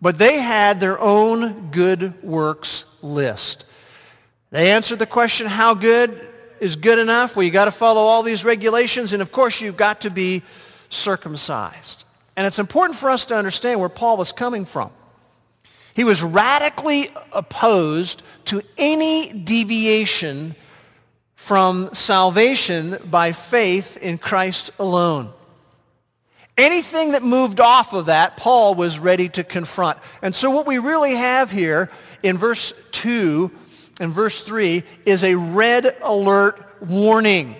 But 0.00 0.18
they 0.18 0.38
had 0.40 0.80
their 0.80 1.00
own 1.00 1.70
good 1.70 2.22
works 2.22 2.84
list. 3.00 3.64
They 4.50 4.70
answered 4.72 4.98
the 4.98 5.06
question, 5.06 5.46
how 5.46 5.74
good 5.74 6.28
is 6.60 6.76
good 6.76 6.98
enough? 6.98 7.34
Well, 7.34 7.44
you've 7.44 7.52
got 7.52 7.64
to 7.64 7.70
follow 7.70 8.02
all 8.02 8.22
these 8.22 8.44
regulations, 8.44 9.12
and 9.12 9.22
of 9.22 9.32
course 9.32 9.60
you've 9.60 9.76
got 9.76 10.02
to 10.02 10.10
be 10.10 10.42
circumcised. 10.90 12.04
And 12.36 12.46
it's 12.46 12.58
important 12.58 12.98
for 12.98 13.10
us 13.10 13.26
to 13.26 13.36
understand 13.36 13.80
where 13.80 13.88
Paul 13.88 14.16
was 14.16 14.32
coming 14.32 14.64
from. 14.64 14.90
He 15.94 16.04
was 16.04 16.22
radically 16.22 17.10
opposed 17.32 18.22
to 18.46 18.62
any 18.78 19.32
deviation 19.32 20.54
from 21.34 21.92
salvation 21.92 22.98
by 23.04 23.32
faith 23.32 23.98
in 23.98 24.16
Christ 24.16 24.70
alone. 24.78 25.32
Anything 26.56 27.12
that 27.12 27.22
moved 27.22 27.60
off 27.60 27.92
of 27.92 28.06
that, 28.06 28.36
Paul 28.36 28.74
was 28.74 28.98
ready 28.98 29.28
to 29.30 29.44
confront. 29.44 29.98
And 30.22 30.34
so 30.34 30.50
what 30.50 30.66
we 30.66 30.78
really 30.78 31.14
have 31.14 31.50
here 31.50 31.90
in 32.22 32.38
verse 32.38 32.72
2 32.92 33.50
and 34.00 34.12
verse 34.12 34.42
3 34.42 34.82
is 35.04 35.24
a 35.24 35.34
red 35.34 35.96
alert 36.02 36.64
warning. 36.80 37.56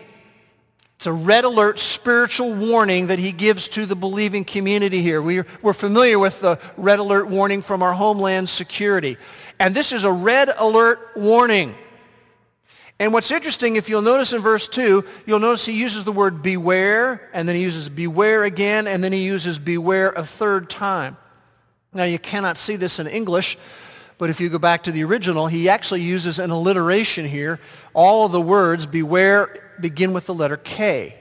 It's 1.03 1.09
a 1.09 1.13
red 1.13 1.43
alert 1.43 1.81
spiritual 1.81 2.53
warning 2.53 3.09
that 3.09 3.19
he 3.19 3.33
gives 3.33 3.69
to 3.71 3.87
the 3.87 3.97
believing 3.97 4.45
community 4.45 5.03
here. 5.03 5.21
We're, 5.21 5.73
familiar 5.73 6.17
with 6.17 6.41
the 6.41 6.61
red 6.77 7.01
alert 7.01 7.27
warning 7.27 7.63
from 7.63 7.83
our 7.83 7.93
homeland 7.93 8.49
security. 8.49 9.17
And 9.59 9.75
this 9.75 9.91
is 9.91 10.05
a 10.05 10.13
red 10.13 10.49
alert 10.57 11.01
warning. 11.17 11.75
And 13.01 13.13
what's 13.13 13.33
interesting, 13.33 13.75
if 13.75 13.89
you'll 13.89 14.01
notice 14.01 14.33
in 14.33 14.43
verse 14.43 14.69
2, 14.69 15.05
you'll 15.27 15.41
notice 15.41 15.67
he 15.67 15.73
uses 15.73 16.05
the 16.05 16.13
word 16.13 16.41
beware, 16.41 17.29
and 17.33 17.49
then 17.49 17.57
he 17.57 17.63
uses 17.63 17.89
beware 17.89 18.45
again, 18.45 18.87
and 18.87 19.03
then 19.03 19.13
he 19.13 19.25
uses 19.25 19.59
beware 19.59 20.11
a 20.11 20.25
third 20.25 20.71
time. 20.71 21.17
Now 21.93 22.05
you 22.05 22.21
cannot 22.21 22.59
see 22.59 22.77
this 22.77 23.01
in 23.01 23.09
English, 23.09 23.59
but 24.19 24.31
if 24.31 24.41
you 24.41 24.49
go 24.49 24.61
back 24.61 24.85
to 24.85 24.93
the 24.93 25.03
original, 25.03 25.49
he 25.49 25.69
actually 25.69 26.03
uses 26.03 26.39
an 26.39 26.53
alliteration 26.53 27.27
here. 27.27 27.59
All 27.93 28.25
of 28.25 28.31
the 28.31 28.41
words 28.41 28.87
beware 28.87 29.72
begin 29.83 30.15
with 30.15 30.25
the 30.25 30.33
letter 30.33 30.57
K. 30.57 31.19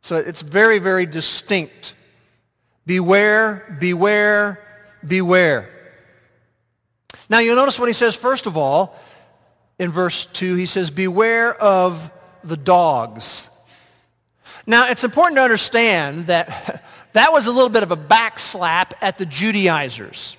So 0.00 0.16
it's 0.16 0.40
very, 0.40 0.78
very 0.78 1.04
distinct. 1.04 1.94
Beware, 2.86 3.76
beware, 3.78 4.58
beware. 5.06 5.68
Now 7.28 7.38
you'll 7.40 7.56
notice 7.56 7.78
when 7.78 7.88
he 7.88 7.92
says, 7.92 8.16
first 8.16 8.46
of 8.46 8.56
all, 8.56 8.96
in 9.78 9.90
verse 9.90 10.26
2, 10.26 10.54
he 10.54 10.66
says, 10.66 10.90
beware 10.90 11.54
of 11.54 12.10
the 12.42 12.56
dogs. 12.56 13.48
Now 14.66 14.88
it's 14.88 15.04
important 15.04 15.36
to 15.36 15.42
understand 15.42 16.28
that 16.28 16.84
that 17.12 17.32
was 17.32 17.46
a 17.46 17.52
little 17.52 17.70
bit 17.70 17.82
of 17.82 17.90
a 17.90 17.96
backslap 17.96 18.92
at 19.00 19.18
the 19.18 19.26
Judaizers. 19.26 20.36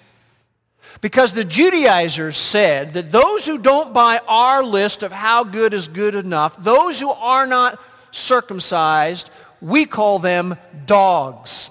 Because 1.02 1.34
the 1.34 1.44
Judaizers 1.44 2.38
said 2.38 2.94
that 2.94 3.12
those 3.12 3.46
who 3.46 3.58
don't 3.58 3.94
buy 3.94 4.20
our 4.28 4.64
list 4.64 5.04
of 5.04 5.12
how 5.12 5.44
good 5.44 5.74
is 5.74 5.88
good 5.88 6.16
enough, 6.16 6.62
those 6.64 7.00
who 7.00 7.10
are 7.10 7.46
not 7.46 7.80
circumcised, 8.12 9.30
we 9.62 9.86
call 9.86 10.20
them 10.20 10.58
dogs. 10.86 11.70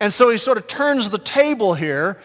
And 0.00 0.12
so 0.12 0.30
he 0.30 0.38
sort 0.38 0.58
of 0.58 0.66
turns 0.66 1.10
the 1.10 1.18
table 1.18 1.74
here, 1.74 2.18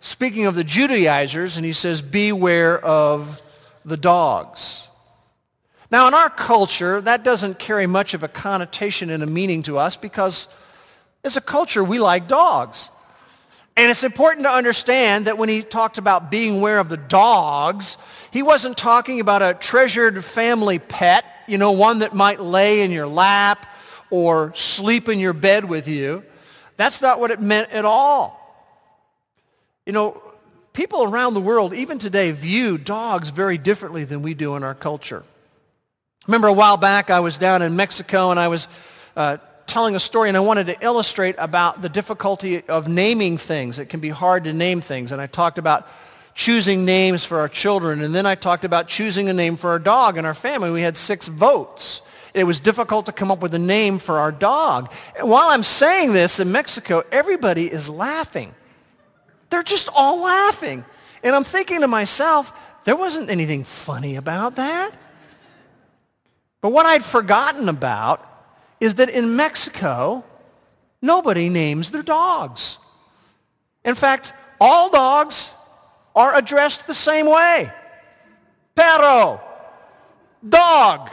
speaking 0.00 0.46
of 0.46 0.54
the 0.54 0.64
Judaizers, 0.64 1.56
and 1.56 1.64
he 1.64 1.72
says, 1.72 2.02
beware 2.02 2.78
of 2.84 3.40
the 3.84 3.96
dogs. 3.96 4.88
Now, 5.90 6.06
in 6.06 6.14
our 6.14 6.30
culture, 6.30 7.00
that 7.00 7.24
doesn't 7.24 7.58
carry 7.58 7.86
much 7.86 8.14
of 8.14 8.22
a 8.22 8.28
connotation 8.28 9.10
and 9.10 9.22
a 9.22 9.26
meaning 9.26 9.62
to 9.64 9.78
us 9.78 9.96
because 9.96 10.48
as 11.24 11.36
a 11.36 11.40
culture, 11.40 11.82
we 11.82 11.98
like 11.98 12.28
dogs. 12.28 12.90
And 13.80 13.90
it's 13.90 14.04
important 14.04 14.44
to 14.44 14.50
understand 14.50 15.26
that 15.26 15.38
when 15.38 15.48
he 15.48 15.62
talked 15.62 15.96
about 15.96 16.30
being 16.30 16.58
aware 16.58 16.80
of 16.80 16.90
the 16.90 16.98
dogs, 16.98 17.96
he 18.30 18.42
wasn't 18.42 18.76
talking 18.76 19.20
about 19.20 19.40
a 19.40 19.54
treasured 19.54 20.22
family 20.22 20.78
pet, 20.78 21.24
you 21.48 21.56
know, 21.56 21.72
one 21.72 22.00
that 22.00 22.14
might 22.14 22.42
lay 22.42 22.82
in 22.82 22.90
your 22.90 23.06
lap 23.06 23.64
or 24.10 24.52
sleep 24.54 25.08
in 25.08 25.18
your 25.18 25.32
bed 25.32 25.64
with 25.64 25.88
you. 25.88 26.22
That's 26.76 27.00
not 27.00 27.20
what 27.20 27.30
it 27.30 27.40
meant 27.40 27.70
at 27.70 27.86
all. 27.86 28.38
You 29.86 29.94
know, 29.94 30.22
people 30.74 31.04
around 31.04 31.32
the 31.32 31.40
world, 31.40 31.72
even 31.72 31.98
today, 31.98 32.32
view 32.32 32.76
dogs 32.76 33.30
very 33.30 33.56
differently 33.56 34.04
than 34.04 34.20
we 34.20 34.34
do 34.34 34.56
in 34.56 34.62
our 34.62 34.74
culture. 34.74 35.22
Remember 36.26 36.48
a 36.48 36.52
while 36.52 36.76
back 36.76 37.08
I 37.08 37.20
was 37.20 37.38
down 37.38 37.62
in 37.62 37.76
Mexico 37.76 38.30
and 38.30 38.38
I 38.38 38.48
was 38.48 38.68
uh, 39.16 39.38
telling 39.70 39.94
a 39.94 40.00
story 40.00 40.28
and 40.28 40.36
I 40.36 40.40
wanted 40.40 40.66
to 40.66 40.76
illustrate 40.84 41.36
about 41.38 41.80
the 41.80 41.88
difficulty 41.88 42.62
of 42.68 42.88
naming 42.88 43.38
things. 43.38 43.78
It 43.78 43.88
can 43.88 44.00
be 44.00 44.08
hard 44.08 44.44
to 44.44 44.52
name 44.52 44.80
things. 44.80 45.12
And 45.12 45.20
I 45.20 45.26
talked 45.26 45.58
about 45.58 45.88
choosing 46.34 46.84
names 46.84 47.24
for 47.24 47.38
our 47.38 47.48
children. 47.48 48.02
And 48.02 48.14
then 48.14 48.26
I 48.26 48.34
talked 48.34 48.64
about 48.64 48.88
choosing 48.88 49.28
a 49.28 49.32
name 49.32 49.56
for 49.56 49.70
our 49.70 49.78
dog 49.78 50.16
and 50.16 50.26
our 50.26 50.34
family. 50.34 50.70
We 50.70 50.82
had 50.82 50.96
six 50.96 51.28
votes. 51.28 52.02
It 52.34 52.44
was 52.44 52.60
difficult 52.60 53.06
to 53.06 53.12
come 53.12 53.30
up 53.30 53.40
with 53.40 53.54
a 53.54 53.58
name 53.58 53.98
for 53.98 54.18
our 54.18 54.32
dog. 54.32 54.92
And 55.18 55.28
while 55.28 55.48
I'm 55.48 55.62
saying 55.62 56.12
this 56.12 56.40
in 56.40 56.52
Mexico, 56.52 57.02
everybody 57.10 57.70
is 57.70 57.88
laughing. 57.88 58.54
They're 59.50 59.62
just 59.62 59.88
all 59.94 60.22
laughing. 60.22 60.84
And 61.22 61.34
I'm 61.34 61.44
thinking 61.44 61.80
to 61.80 61.88
myself, 61.88 62.52
there 62.84 62.96
wasn't 62.96 63.30
anything 63.30 63.64
funny 63.64 64.16
about 64.16 64.56
that. 64.56 64.92
But 66.60 66.72
what 66.72 66.86
I'd 66.86 67.04
forgotten 67.04 67.68
about 67.68 68.29
is 68.80 68.96
that 68.96 69.10
in 69.10 69.36
Mexico, 69.36 70.24
nobody 71.02 71.48
names 71.48 71.90
their 71.90 72.02
dogs. 72.02 72.78
In 73.84 73.94
fact, 73.94 74.32
all 74.60 74.90
dogs 74.90 75.54
are 76.14 76.34
addressed 76.34 76.86
the 76.86 76.94
same 76.94 77.26
way. 77.26 77.70
Perro, 78.74 79.40
dog. 80.46 81.10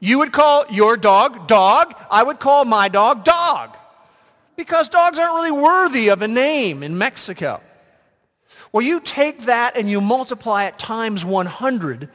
You 0.00 0.18
would 0.18 0.32
call 0.32 0.64
your 0.70 0.96
dog 0.96 1.46
dog. 1.46 1.94
I 2.10 2.22
would 2.22 2.38
call 2.38 2.64
my 2.64 2.88
dog 2.88 3.24
dog. 3.24 3.76
Because 4.56 4.88
dogs 4.88 5.18
aren't 5.18 5.34
really 5.34 5.50
worthy 5.50 6.08
of 6.08 6.22
a 6.22 6.28
name 6.28 6.82
in 6.82 6.98
Mexico. 6.98 7.60
Well, 8.72 8.82
you 8.82 9.00
take 9.00 9.42
that 9.42 9.76
and 9.76 9.88
you 9.88 10.00
multiply 10.00 10.64
it 10.64 10.78
times 10.78 11.24
100 11.24 12.08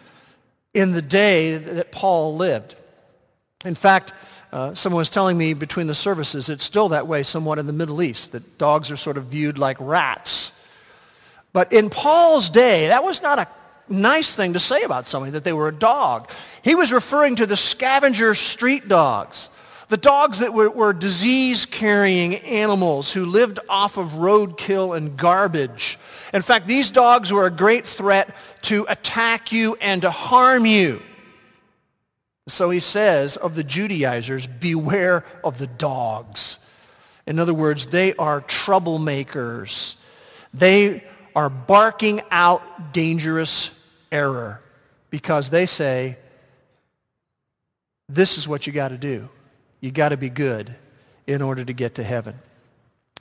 in 0.73 0.91
the 0.91 1.01
day 1.01 1.57
that 1.57 1.91
Paul 1.91 2.35
lived. 2.35 2.75
In 3.63 3.75
fact, 3.75 4.13
uh, 4.51 4.75
someone 4.75 4.99
was 4.99 5.09
telling 5.09 5.37
me 5.37 5.53
between 5.53 5.87
the 5.87 5.95
services, 5.95 6.49
it's 6.49 6.63
still 6.63 6.89
that 6.89 7.07
way 7.07 7.23
somewhat 7.23 7.59
in 7.59 7.65
the 7.65 7.73
Middle 7.73 8.01
East, 8.01 8.33
that 8.33 8.57
dogs 8.57 8.91
are 8.91 8.97
sort 8.97 9.17
of 9.17 9.25
viewed 9.25 9.57
like 9.57 9.77
rats. 9.79 10.51
But 11.53 11.73
in 11.73 11.89
Paul's 11.89 12.49
day, 12.49 12.87
that 12.87 13.03
was 13.03 13.21
not 13.21 13.39
a 13.39 13.47
nice 13.89 14.33
thing 14.33 14.53
to 14.53 14.59
say 14.59 14.83
about 14.83 15.07
somebody, 15.07 15.31
that 15.31 15.43
they 15.43 15.53
were 15.53 15.67
a 15.67 15.73
dog. 15.73 16.29
He 16.63 16.75
was 16.75 16.91
referring 16.91 17.35
to 17.37 17.45
the 17.45 17.57
scavenger 17.57 18.35
street 18.35 18.87
dogs, 18.87 19.49
the 19.89 19.97
dogs 19.97 20.39
that 20.39 20.53
were, 20.53 20.69
were 20.69 20.93
disease-carrying 20.93 22.37
animals 22.37 23.11
who 23.11 23.25
lived 23.25 23.59
off 23.69 23.97
of 23.97 24.07
roadkill 24.09 24.95
and 24.97 25.17
garbage. 25.17 25.99
In 26.33 26.41
fact, 26.41 26.65
these 26.65 26.89
dogs 26.89 27.31
were 27.31 27.45
a 27.45 27.51
great 27.51 27.85
threat 27.85 28.35
to 28.63 28.85
attack 28.89 29.51
you 29.51 29.75
and 29.81 30.01
to 30.01 30.09
harm 30.09 30.65
you. 30.65 31.01
So 32.47 32.69
he 32.69 32.79
says 32.79 33.37
of 33.37 33.55
the 33.55 33.63
Judaizers, 33.63 34.47
beware 34.47 35.23
of 35.43 35.57
the 35.57 35.67
dogs. 35.67 36.59
In 37.25 37.39
other 37.39 37.53
words, 37.53 37.85
they 37.85 38.13
are 38.15 38.41
troublemakers. 38.41 39.95
They 40.53 41.03
are 41.35 41.49
barking 41.49 42.21
out 42.29 42.93
dangerous 42.93 43.71
error 44.11 44.61
because 45.09 45.49
they 45.49 45.65
say, 45.65 46.17
this 48.09 48.37
is 48.37 48.47
what 48.47 48.67
you 48.67 48.73
got 48.73 48.89
to 48.89 48.97
do. 48.97 49.29
You 49.79 49.91
got 49.91 50.09
to 50.09 50.17
be 50.17 50.29
good 50.29 50.75
in 51.25 51.41
order 51.41 51.63
to 51.63 51.73
get 51.73 51.95
to 51.95 52.03
heaven. 52.03 52.35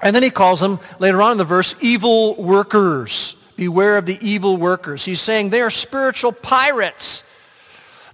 And 0.02 0.14
then 0.16 0.24
he 0.24 0.30
calls 0.30 0.58
them, 0.58 0.80
later 0.98 1.22
on 1.22 1.32
in 1.32 1.38
the 1.38 1.44
verse, 1.44 1.76
evil 1.80 2.34
workers. 2.34 3.36
Beware 3.54 3.98
of 3.98 4.06
the 4.06 4.18
evil 4.20 4.56
workers. 4.56 5.04
He's 5.04 5.20
saying 5.20 5.50
they 5.50 5.60
are 5.60 5.70
spiritual 5.70 6.32
pirates. 6.32 7.22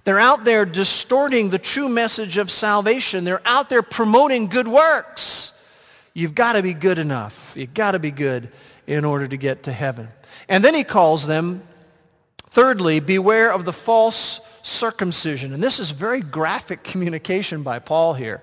They're 0.03 0.19
out 0.19 0.43
there 0.43 0.65
distorting 0.65 1.49
the 1.49 1.59
true 1.59 1.89
message 1.89 2.37
of 2.37 2.49
salvation. 2.49 3.23
They're 3.23 3.41
out 3.45 3.69
there 3.69 3.81
promoting 3.81 4.47
good 4.47 4.67
works. 4.67 5.51
You've 6.13 6.35
got 6.35 6.53
to 6.53 6.63
be 6.63 6.73
good 6.73 6.97
enough. 6.99 7.53
You've 7.55 7.73
got 7.73 7.91
to 7.91 7.99
be 7.99 8.11
good 8.11 8.51
in 8.87 9.05
order 9.05 9.27
to 9.27 9.37
get 9.37 9.63
to 9.63 9.71
heaven. 9.71 10.09
And 10.47 10.63
then 10.63 10.73
he 10.73 10.83
calls 10.83 11.25
them, 11.25 11.61
thirdly, 12.49 12.99
beware 12.99 13.51
of 13.53 13.65
the 13.65 13.73
false 13.73 14.41
circumcision. 14.61 15.53
And 15.53 15.61
this 15.61 15.79
is 15.79 15.91
very 15.91 16.21
graphic 16.21 16.83
communication 16.91 17.63
by 17.63 17.79
Paul 17.79 18.13
here. 18.13 18.41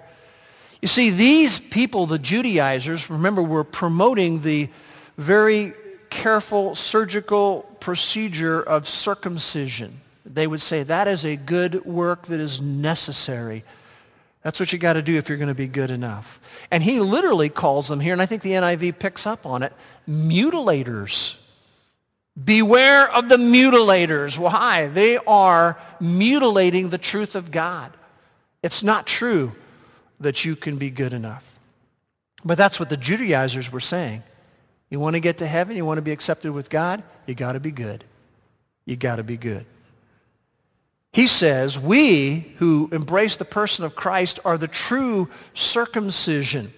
You 0.82 0.88
see, 0.88 1.10
these 1.10 1.58
people, 1.58 2.06
the 2.06 2.18
Judaizers, 2.18 3.10
remember, 3.10 3.42
were 3.42 3.64
promoting 3.64 4.40
the 4.40 4.68
very 5.16 5.72
careful 6.10 6.74
surgical 6.74 7.62
procedure 7.80 8.62
of 8.62 8.86
circumcision. 8.86 10.00
They 10.36 10.46
would 10.46 10.60
say 10.60 10.82
that 10.82 11.08
is 11.08 11.24
a 11.24 11.34
good 11.34 11.86
work 11.86 12.26
that 12.26 12.40
is 12.40 12.60
necessary. 12.60 13.64
That's 14.42 14.60
what 14.60 14.70
you 14.70 14.78
got 14.78 14.92
to 14.92 15.00
do 15.00 15.16
if 15.16 15.30
you're 15.30 15.38
going 15.38 15.48
to 15.48 15.54
be 15.54 15.66
good 15.66 15.90
enough. 15.90 16.38
And 16.70 16.82
he 16.82 17.00
literally 17.00 17.48
calls 17.48 17.88
them 17.88 18.00
here, 18.00 18.12
and 18.12 18.20
I 18.20 18.26
think 18.26 18.42
the 18.42 18.50
NIV 18.50 18.98
picks 18.98 19.26
up 19.26 19.46
on 19.46 19.62
it, 19.62 19.72
mutilators. 20.06 21.36
Beware 22.44 23.10
of 23.10 23.30
the 23.30 23.38
mutilators. 23.38 24.36
Why? 24.36 24.88
They 24.88 25.16
are 25.16 25.78
mutilating 26.00 26.90
the 26.90 26.98
truth 26.98 27.34
of 27.34 27.50
God. 27.50 27.94
It's 28.62 28.82
not 28.82 29.06
true 29.06 29.52
that 30.20 30.44
you 30.44 30.54
can 30.54 30.76
be 30.76 30.90
good 30.90 31.14
enough. 31.14 31.58
But 32.44 32.58
that's 32.58 32.78
what 32.78 32.90
the 32.90 32.98
Judaizers 32.98 33.72
were 33.72 33.80
saying. 33.80 34.22
You 34.90 35.00
want 35.00 35.16
to 35.16 35.20
get 35.20 35.38
to 35.38 35.46
heaven? 35.46 35.78
You 35.78 35.86
want 35.86 35.96
to 35.96 36.02
be 36.02 36.12
accepted 36.12 36.52
with 36.52 36.68
God? 36.68 37.02
You 37.24 37.34
got 37.34 37.54
to 37.54 37.60
be 37.60 37.70
good. 37.70 38.04
You 38.84 38.96
got 38.96 39.16
to 39.16 39.22
be 39.22 39.38
good. 39.38 39.64
He 41.16 41.28
says, 41.28 41.78
we 41.78 42.40
who 42.58 42.90
embrace 42.92 43.36
the 43.36 43.46
person 43.46 43.86
of 43.86 43.96
Christ 43.96 44.38
are 44.44 44.58
the 44.58 44.68
true 44.68 45.30
circumcision. 45.54 46.74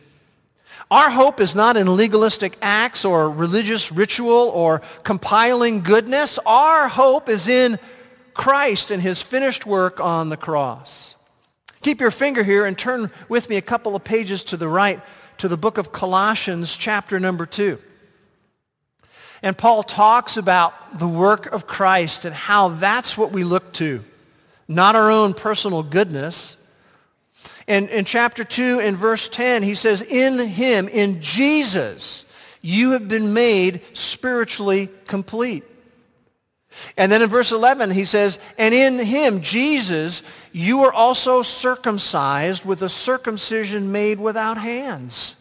Our 0.92 1.11
hope 1.11 1.40
is 1.40 1.57
not 1.57 1.76
in 1.76 1.97
legalistic 1.97 2.57
acts 2.62 3.04
or 3.04 3.28
religious 3.28 3.90
ritual 3.90 4.30
or 4.30 4.80
compiling 5.02 5.80
goodness. 5.80 6.38
Our 6.47 6.87
hope 6.87 7.28
is 7.28 7.49
in 7.49 7.80
Christ 8.33 8.92
and 8.92 9.02
his 9.02 9.21
finished 9.21 9.66
work 9.66 9.99
on 9.99 10.28
the 10.28 10.37
cross. 10.37 11.16
Keep 11.83 12.00
your 12.00 12.12
finger 12.12 12.45
here 12.45 12.64
and 12.64 12.78
turn 12.78 13.11
with 13.28 13.49
me 13.49 13.57
a 13.57 13.61
couple 13.61 13.97
of 13.97 14.04
pages 14.04 14.45
to 14.45 14.57
the 14.57 14.68
right 14.68 15.00
to 15.38 15.49
the 15.49 15.57
book 15.57 15.78
of 15.78 15.90
Colossians 15.90 16.76
chapter 16.76 17.18
number 17.18 17.45
2. 17.45 17.76
And 19.42 19.59
Paul 19.59 19.83
talks 19.83 20.37
about 20.37 21.00
the 21.00 21.09
work 21.09 21.47
of 21.47 21.66
Christ 21.66 22.25
and 22.25 22.33
how 22.33 22.68
that's 22.68 23.18
what 23.18 23.33
we 23.33 23.42
look 23.42 23.73
to, 23.73 24.04
not 24.68 24.94
our 24.94 25.10
own 25.10 25.34
personal 25.34 25.82
goodness. 25.82 26.56
And 27.66 27.88
in 27.88 28.04
chapter 28.04 28.44
2 28.44 28.80
in 28.80 28.96
verse 28.96 29.28
10, 29.28 29.62
he 29.62 29.75
says, 29.75 30.02
in 30.02 30.38
him, 30.38 30.88
in 30.88 31.20
Jesus, 31.20 32.25
you 32.60 32.92
have 32.92 33.08
been 33.08 33.32
made 33.34 33.80
spiritually 33.94 34.88
complete. 35.06 35.64
And 36.96 37.10
then 37.10 37.22
in 37.22 37.28
verse 37.28 37.50
11, 37.50 37.90
he 37.90 38.04
says, 38.04 38.38
and 38.58 38.75
in 38.75 38.98
him, 38.98 39.40
Jesus, 39.40 40.22
you 40.52 40.84
are 40.84 40.92
also 40.92 41.42
circumcised 41.42 42.64
with 42.64 42.82
a 42.82 42.88
circumcision 42.88 43.90
made 43.90 44.20
without 44.20 44.58
hands. 44.58 45.34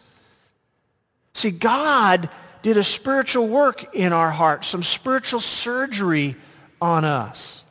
See, 1.34 1.50
God 1.50 2.28
did 2.62 2.76
a 2.76 2.82
spiritual 2.82 3.46
work 3.46 3.94
in 3.94 4.12
our 4.12 4.30
hearts, 4.30 4.68
some 4.68 4.82
spiritual 4.82 5.40
surgery 5.40 6.34
on 6.80 7.04
us. 7.04 7.64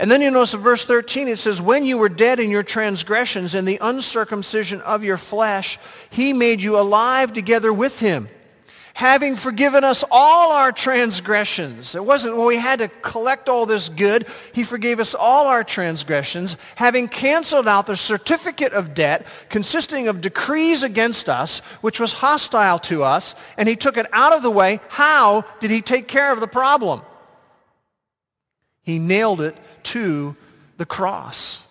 And 0.00 0.10
then 0.10 0.22
you 0.22 0.30
notice 0.30 0.54
in 0.54 0.60
verse 0.60 0.86
13 0.86 1.28
it 1.28 1.38
says, 1.38 1.60
when 1.60 1.84
you 1.84 1.98
were 1.98 2.08
dead 2.08 2.40
in 2.40 2.50
your 2.50 2.62
transgressions 2.62 3.54
and 3.54 3.68
the 3.68 3.78
uncircumcision 3.82 4.80
of 4.80 5.04
your 5.04 5.18
flesh, 5.18 5.78
he 6.08 6.32
made 6.32 6.62
you 6.62 6.78
alive 6.78 7.34
together 7.34 7.72
with 7.72 8.00
him 8.00 8.28
having 8.94 9.34
forgiven 9.34 9.82
us 9.82 10.04
all 10.10 10.52
our 10.52 10.72
transgressions. 10.72 11.94
It 11.94 12.04
wasn't 12.04 12.36
when 12.36 12.46
we 12.46 12.56
had 12.56 12.80
to 12.80 12.88
collect 12.88 13.48
all 13.48 13.64
this 13.64 13.88
good. 13.88 14.26
He 14.52 14.62
forgave 14.62 15.00
us 15.00 15.14
all 15.14 15.46
our 15.46 15.64
transgressions, 15.64 16.56
having 16.76 17.08
canceled 17.08 17.66
out 17.66 17.86
the 17.86 17.96
certificate 17.96 18.74
of 18.74 18.92
debt 18.92 19.26
consisting 19.48 20.08
of 20.08 20.20
decrees 20.20 20.82
against 20.82 21.30
us, 21.30 21.60
which 21.80 21.98
was 21.98 22.12
hostile 22.12 22.78
to 22.80 23.02
us, 23.02 23.34
and 23.56 23.66
he 23.68 23.76
took 23.76 23.96
it 23.96 24.06
out 24.12 24.34
of 24.34 24.42
the 24.42 24.50
way. 24.50 24.80
How 24.88 25.46
did 25.60 25.70
he 25.70 25.80
take 25.80 26.06
care 26.06 26.30
of 26.30 26.40
the 26.40 26.46
problem? 26.46 27.00
He 28.82 28.98
nailed 28.98 29.40
it 29.40 29.56
to 29.84 30.36
the 30.76 30.86
cross. 30.86 31.64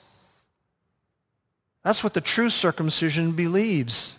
That's 1.84 2.04
what 2.04 2.14
the 2.14 2.22
true 2.22 2.50
circumcision 2.50 3.32
believes 3.34 4.18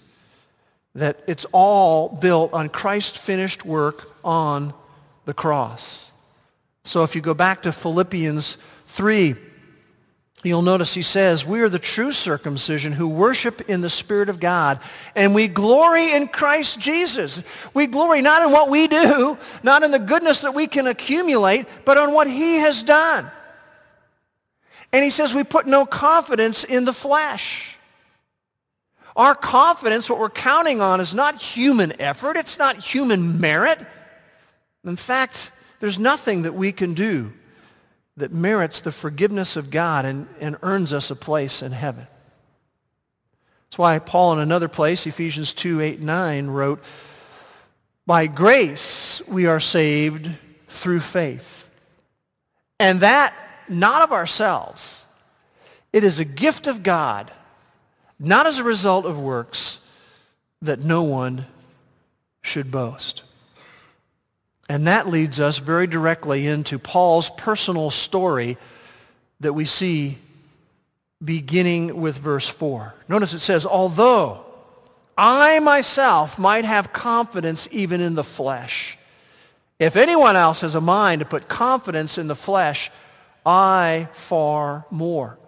that 0.95 1.23
it's 1.27 1.47
all 1.53 2.09
built 2.09 2.53
on 2.53 2.69
Christ's 2.69 3.19
finished 3.19 3.65
work 3.65 4.11
on 4.25 4.75
the 5.25 5.35
cross. 5.35 6.11
So 6.83 7.05
if 7.05 7.15
you 7.15 7.21
go 7.21 7.35
back 7.35 7.63
to 7.63 7.73
Philippians 7.73 8.57
3, 8.87 9.37
you'll 10.43 10.63
notice 10.63 10.95
he 10.95 11.03
says, 11.03 11.47
we 11.47 11.61
are 11.61 11.69
the 11.69 11.79
true 11.79 12.11
circumcision 12.11 12.93
who 12.93 13.07
worship 13.07 13.69
in 13.69 13.83
the 13.83 13.91
Spirit 13.91 14.29
of 14.29 14.41
God, 14.41 14.81
and 15.15 15.35
we 15.35 15.47
glory 15.47 16.13
in 16.13 16.27
Christ 16.27 16.81
Jesus. 16.81 17.45
We 17.75 17.87
glory 17.87 18.23
not 18.23 18.43
in 18.43 18.51
what 18.51 18.71
we 18.71 18.89
do, 18.89 19.39
not 19.63 19.83
in 19.83 19.91
the 19.91 19.99
goodness 19.99 20.41
that 20.41 20.55
we 20.55 20.67
can 20.67 20.87
accumulate, 20.87 21.67
but 21.85 21.99
on 21.99 22.13
what 22.13 22.27
he 22.27 22.57
has 22.57 22.83
done. 22.83 23.31
And 24.93 25.05
he 25.05 25.11
says 25.11 25.35
we 25.35 25.45
put 25.45 25.67
no 25.67 25.87
confidence 25.87 26.65
in 26.65 26.85
the 26.85 26.93
flesh. 26.93 27.77
Our 29.17 29.35
confidence, 29.35 30.09
what 30.09 30.19
we're 30.19 30.31
counting 30.31 30.81
on, 30.81 31.01
is 31.01 31.15
not 31.15 31.41
human 31.41 32.01
effort. 32.01 32.37
It's 32.37 32.59
not 32.59 32.77
human 32.77 33.41
merit. 33.41 33.85
In 34.85 34.97
fact, 34.97 35.53
there's 35.81 35.99
nothing 35.99 36.43
that 36.43 36.55
we 36.55 36.73
can 36.73 36.95
do 36.95 37.33
that 38.17 38.33
merits 38.33 38.81
the 38.81 38.93
forgiveness 38.93 39.57
of 39.57 39.71
God 39.71 40.05
and, 40.05 40.29
and 40.41 40.57
earns 40.63 40.93
us 40.93 41.11
a 41.11 41.17
place 41.17 41.63
in 41.63 41.73
heaven. 41.73 42.07
That's 43.67 43.79
why 43.79 43.99
Paul 43.99 44.35
in 44.35 44.39
another 44.41 44.69
place, 44.69 45.07
Ephesians 45.07 45.55
2, 45.55 45.81
8, 45.81 46.01
9, 46.01 46.47
wrote, 46.49 46.83
By 48.07 48.27
grace 48.27 49.23
we 49.29 49.47
are 49.47 49.61
saved 49.61 50.31
through 50.69 51.01
faith. 51.01 51.71
And 52.79 53.01
that 53.01 53.35
not 53.71 54.03
of 54.03 54.13
ourselves. 54.13 55.05
It 55.93 56.05
is 56.05 56.19
a 56.19 56.25
gift 56.25 56.67
of 56.67 56.83
God 56.83 57.31
not 58.21 58.47
as 58.47 58.59
a 58.59 58.65
result 58.65 59.07
of 59.07 59.19
works, 59.19 59.81
that 60.61 60.85
no 60.85 61.03
one 61.03 61.47
should 62.43 62.71
boast. 62.71 63.23
And 64.69 64.87
that 64.87 65.09
leads 65.09 65.41
us 65.41 65.59
very 65.59 65.87
directly 65.87 66.47
into 66.47 66.79
Paul's 66.79 67.31
personal 67.31 67.91
story 67.91 68.59
that 69.41 69.55
we 69.55 69.65
see 69.65 70.19
beginning 71.25 71.99
with 71.99 72.19
verse 72.19 72.47
4. 72.47 72.95
Notice 73.09 73.33
it 73.33 73.41
says, 73.41 73.65
although 73.65 74.45
I 75.17 75.59
myself 75.61 76.39
might 76.39 76.67
have 76.67 76.93
confidence 76.93 77.69
even 77.73 78.01
in 78.03 78.15
the 78.15 78.25
flesh. 78.25 78.99
If 79.79 79.97
anyone 79.97 80.37
else 80.37 80.61
has 80.61 80.75
a 80.75 80.81
mind 80.81 81.21
to 81.21 81.27
put 81.27 81.49
confidence 81.49 82.19
in 82.19 82.29
the 82.29 82.37
flesh, 82.37 82.91
I 83.45 84.09
far 84.13 84.87
more. 84.91 85.39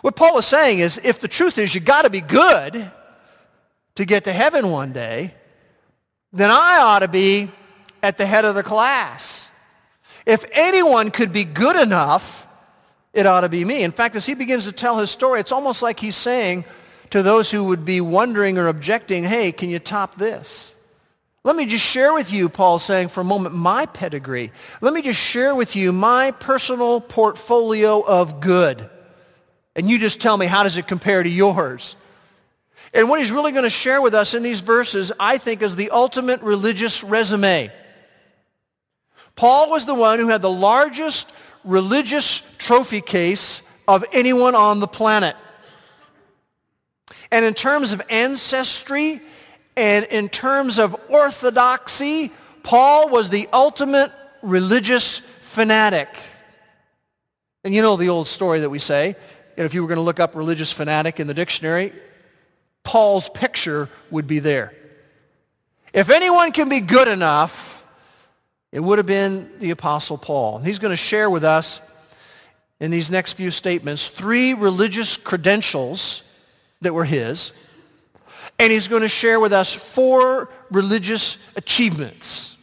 What 0.00 0.16
Paul 0.16 0.38
is 0.38 0.46
saying 0.46 0.78
is 0.78 1.00
if 1.02 1.20
the 1.20 1.28
truth 1.28 1.58
is 1.58 1.74
you 1.74 1.80
got 1.80 2.02
to 2.02 2.10
be 2.10 2.20
good 2.20 2.90
to 3.96 4.04
get 4.04 4.24
to 4.24 4.32
heaven 4.32 4.70
one 4.70 4.92
day, 4.92 5.34
then 6.32 6.50
I 6.50 6.78
ought 6.80 7.00
to 7.00 7.08
be 7.08 7.50
at 8.02 8.16
the 8.16 8.26
head 8.26 8.44
of 8.44 8.54
the 8.54 8.62
class. 8.62 9.50
If 10.24 10.44
anyone 10.52 11.10
could 11.10 11.32
be 11.32 11.44
good 11.44 11.76
enough, 11.76 12.46
it 13.12 13.26
ought 13.26 13.40
to 13.40 13.48
be 13.48 13.64
me. 13.64 13.82
In 13.82 13.92
fact, 13.92 14.14
as 14.14 14.26
he 14.26 14.34
begins 14.34 14.64
to 14.64 14.72
tell 14.72 14.98
his 14.98 15.10
story, 15.10 15.40
it's 15.40 15.52
almost 15.52 15.82
like 15.82 15.98
he's 15.98 16.16
saying 16.16 16.64
to 17.10 17.22
those 17.22 17.50
who 17.50 17.64
would 17.64 17.84
be 17.84 18.00
wondering 18.00 18.58
or 18.58 18.68
objecting, 18.68 19.24
hey, 19.24 19.50
can 19.50 19.70
you 19.70 19.78
top 19.78 20.16
this? 20.16 20.74
Let 21.44 21.56
me 21.56 21.66
just 21.66 21.84
share 21.84 22.12
with 22.12 22.32
you, 22.32 22.48
Paul's 22.48 22.84
saying 22.84 23.08
for 23.08 23.20
a 23.20 23.24
moment, 23.24 23.54
my 23.54 23.86
pedigree. 23.86 24.52
Let 24.80 24.92
me 24.92 25.02
just 25.02 25.20
share 25.20 25.54
with 25.54 25.76
you 25.76 25.92
my 25.92 26.32
personal 26.32 27.00
portfolio 27.00 28.00
of 28.00 28.40
good 28.40 28.90
and 29.78 29.88
you 29.88 29.96
just 30.00 30.20
tell 30.20 30.36
me 30.36 30.46
how 30.46 30.64
does 30.64 30.76
it 30.76 30.88
compare 30.88 31.22
to 31.22 31.28
yours. 31.28 31.94
And 32.92 33.08
what 33.08 33.20
he's 33.20 33.30
really 33.30 33.52
going 33.52 33.62
to 33.62 33.70
share 33.70 34.02
with 34.02 34.12
us 34.12 34.34
in 34.34 34.42
these 34.42 34.58
verses, 34.58 35.12
I 35.20 35.38
think, 35.38 35.62
is 35.62 35.76
the 35.76 35.90
ultimate 35.90 36.42
religious 36.42 37.04
resume. 37.04 37.70
Paul 39.36 39.70
was 39.70 39.86
the 39.86 39.94
one 39.94 40.18
who 40.18 40.28
had 40.28 40.42
the 40.42 40.50
largest 40.50 41.30
religious 41.62 42.42
trophy 42.58 43.00
case 43.00 43.62
of 43.86 44.04
anyone 44.12 44.56
on 44.56 44.80
the 44.80 44.88
planet. 44.88 45.36
And 47.30 47.44
in 47.44 47.54
terms 47.54 47.92
of 47.92 48.02
ancestry 48.10 49.20
And 49.78 50.06
in 50.06 50.28
terms 50.28 50.80
of 50.80 50.96
orthodoxy, 51.08 52.32
Paul 52.64 53.10
was 53.10 53.30
the 53.30 53.48
ultimate 53.52 54.10
religious 54.42 55.20
fanatic. 55.40 56.08
And 57.62 57.72
you 57.72 57.80
know 57.80 57.96
the 57.96 58.08
old 58.08 58.26
story 58.26 58.58
that 58.58 58.70
we 58.70 58.80
say, 58.80 59.14
if 59.56 59.74
you 59.74 59.82
were 59.82 59.86
going 59.86 59.98
to 59.98 60.02
look 60.02 60.18
up 60.18 60.34
religious 60.34 60.72
fanatic 60.72 61.20
in 61.20 61.28
the 61.28 61.34
dictionary, 61.34 61.92
Paul's 62.82 63.28
picture 63.28 63.88
would 64.10 64.26
be 64.26 64.40
there. 64.40 64.74
If 65.92 66.10
anyone 66.10 66.50
can 66.50 66.68
be 66.68 66.80
good 66.80 67.06
enough, 67.06 67.86
it 68.72 68.80
would 68.80 68.98
have 68.98 69.06
been 69.06 69.48
the 69.60 69.70
Apostle 69.70 70.18
Paul. 70.18 70.56
And 70.56 70.66
He's 70.66 70.80
going 70.80 70.92
to 70.92 70.96
share 70.96 71.30
with 71.30 71.44
us 71.44 71.80
in 72.80 72.90
these 72.90 73.12
next 73.12 73.34
few 73.34 73.52
statements 73.52 74.08
three 74.08 74.54
religious 74.54 75.16
credentials 75.16 76.24
that 76.80 76.94
were 76.94 77.04
his. 77.04 77.52
And 78.58 78.72
he's 78.72 78.88
going 78.88 79.02
to 79.02 79.08
share 79.08 79.40
with 79.40 79.52
us 79.52 79.72
four 79.72 80.50
religious 80.70 81.36
achievements. 81.56 82.56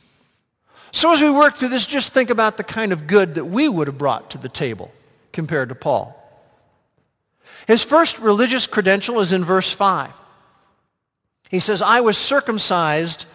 So 0.91 1.11
as 1.11 1.21
we 1.21 1.29
work 1.29 1.57
through 1.57 1.69
this, 1.69 1.85
just 1.85 2.13
think 2.13 2.29
about 2.29 2.57
the 2.57 2.63
kind 2.63 2.93
of 2.93 3.07
good 3.07 3.35
that 3.35 3.45
we 3.45 3.67
would 3.67 3.87
have 3.87 3.97
brought 3.97 4.31
to 4.31 4.37
the 4.37 4.47
table 4.47 4.91
compared 5.33 5.69
to 5.69 5.75
Paul. 5.75 6.15
His 7.67 7.83
first 7.83 8.19
religious 8.19 8.67
credential 8.67 9.19
is 9.19 9.33
in 9.33 9.43
verse 9.43 9.71
5. 9.71 10.13
He 11.49 11.59
says, 11.59 11.81
I 11.81 12.01
was 12.01 12.17
circumcised 12.17 13.25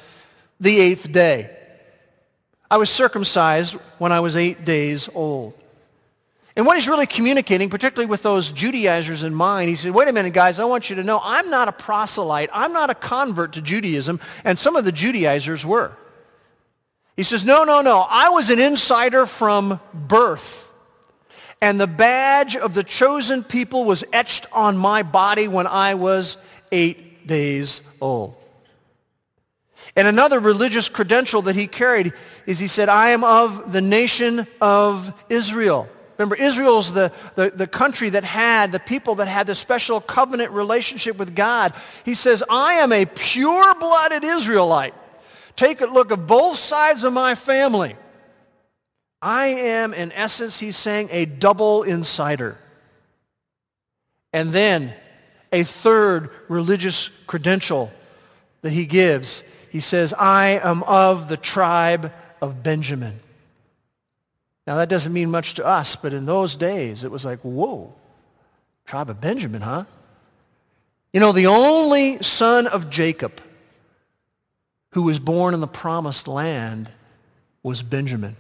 the 0.59 0.81
eighth 0.81 1.11
day. 1.13 1.57
I 2.71 2.77
was 2.77 2.89
circumcised 2.89 3.75
when 3.99 4.13
I 4.13 4.21
was 4.21 4.37
eight 4.37 4.65
days 4.65 5.09
old. 5.15 5.60
And 6.57 6.67
what 6.67 6.77
he's 6.77 6.89
really 6.89 7.07
communicating, 7.07 7.71
particularly 7.71 8.11
with 8.11 8.23
those 8.23 8.51
Judaizers 8.51 9.23
in 9.23 9.35
mind, 9.35 9.69
he 9.69 9.77
said, 9.77 9.93
wait 9.93 10.09
a 10.09 10.13
minute, 10.13 10.33
guys, 10.33 10.59
I 10.59 10.65
want 10.65 10.91
you 10.91 10.97
to 10.97 11.05
know 11.05 11.21
I'm 11.23 11.49
not 11.49 11.69
a 11.69 11.73
proselyte. 11.73 12.51
I'm 12.53 12.73
not 12.73 12.91
a 12.91 12.95
convert 12.95 13.53
to 13.53 13.63
Judaism. 13.63 14.19
And 14.45 14.59
some 14.59 14.75
of 14.75 14.85
the 14.85 14.93
Judaizers 14.93 15.65
were. 15.65 15.93
He 17.17 17.23
says, 17.23 17.45
no, 17.45 17.65
no, 17.65 17.83
no. 17.83 18.05
I 18.09 18.31
was 18.31 18.51
an 18.51 18.59
insider 18.59 19.27
from 19.27 19.79
birth. 19.95 20.73
And 21.61 21.79
the 21.81 21.87
badge 21.87 22.57
of 22.57 22.75
the 22.75 22.83
chosen 22.83 23.45
people 23.45 23.85
was 23.85 24.03
etched 24.13 24.47
on 24.53 24.77
my 24.77 25.03
body 25.03 25.47
when 25.47 25.67
I 25.67 25.95
was 25.95 26.37
eight 26.73 27.27
days 27.27 27.83
old. 28.01 28.35
And 29.95 30.09
another 30.09 30.41
religious 30.41 30.89
credential 30.89 31.43
that 31.43 31.55
he 31.55 31.67
carried 31.67 32.13
is 32.47 32.59
he 32.59 32.67
said, 32.67 32.89
I 32.89 33.11
am 33.11 33.23
of 33.23 33.73
the 33.73 33.83
nation 33.83 34.47
of 34.61 35.13
Israel. 35.29 35.89
Remember, 36.21 36.37
Israel's 36.37 36.93
the, 36.93 37.13
the, 37.35 37.49
the 37.49 37.67
country 37.67 38.11
that 38.11 38.25
had, 38.25 38.73
the 38.73 38.79
people 38.79 39.15
that 39.15 39.27
had 39.27 39.47
the 39.47 39.55
special 39.55 40.03
covenant 40.03 40.51
relationship 40.51 41.17
with 41.17 41.35
God. 41.35 41.73
He 42.05 42.15
says, 42.15 42.45
I 42.51 42.75
am 42.75 42.93
a 42.93 43.07
pure-blooded 43.07 44.23
Israelite. 44.23 44.93
Take 45.57 45.81
a 45.81 45.87
look 45.87 46.13
at 46.13 46.27
both 46.27 46.59
sides 46.59 47.05
of 47.05 47.15
my 47.15 47.35
family. 47.35 47.97
I 49.23 49.47
am, 49.47 49.95
in 49.95 50.13
essence, 50.13 50.61
he's 50.61 50.77
saying, 50.77 51.09
a 51.11 51.25
double 51.25 51.85
insider. 51.85 52.59
And 54.35 54.51
then 54.51 54.93
a 55.51 55.65
third 55.65 56.29
religious 56.49 57.09
credential 57.27 57.91
that 58.61 58.75
he 58.75 58.85
gives. 58.85 59.43
He 59.71 59.81
says, 59.81 60.13
I 60.13 60.61
am 60.63 60.83
of 60.83 61.31
the 61.31 61.39
tribe 61.39 62.13
of 62.43 62.63
Benjamin. 62.63 63.21
Now 64.67 64.77
that 64.77 64.89
doesn't 64.89 65.13
mean 65.13 65.31
much 65.31 65.55
to 65.55 65.67
us, 65.67 65.97
but 65.97 66.13
in 66.13 66.27
those 66.27 66.55
days 66.55 67.05
it 67.05 67.11
was 67.11 67.25
like, 67.25 67.41
whoa, 67.41 67.93
tribe 68.87 69.11
of 69.11 69.21
Benjamin, 69.21 69.63
huh? 69.63 69.85
You 71.13 71.21
know, 71.21 71.33
the 71.33 71.47
only 71.47 72.23
son 72.23 72.67
of 72.67 72.91
Jacob 72.91 73.41
who 74.93 75.03
was 75.03 75.19
born 75.19 75.55
in 75.55 75.61
the 75.61 75.67
promised 75.67 76.29
land 76.29 76.89
was 77.63 77.83
Benjamin. 77.83 78.37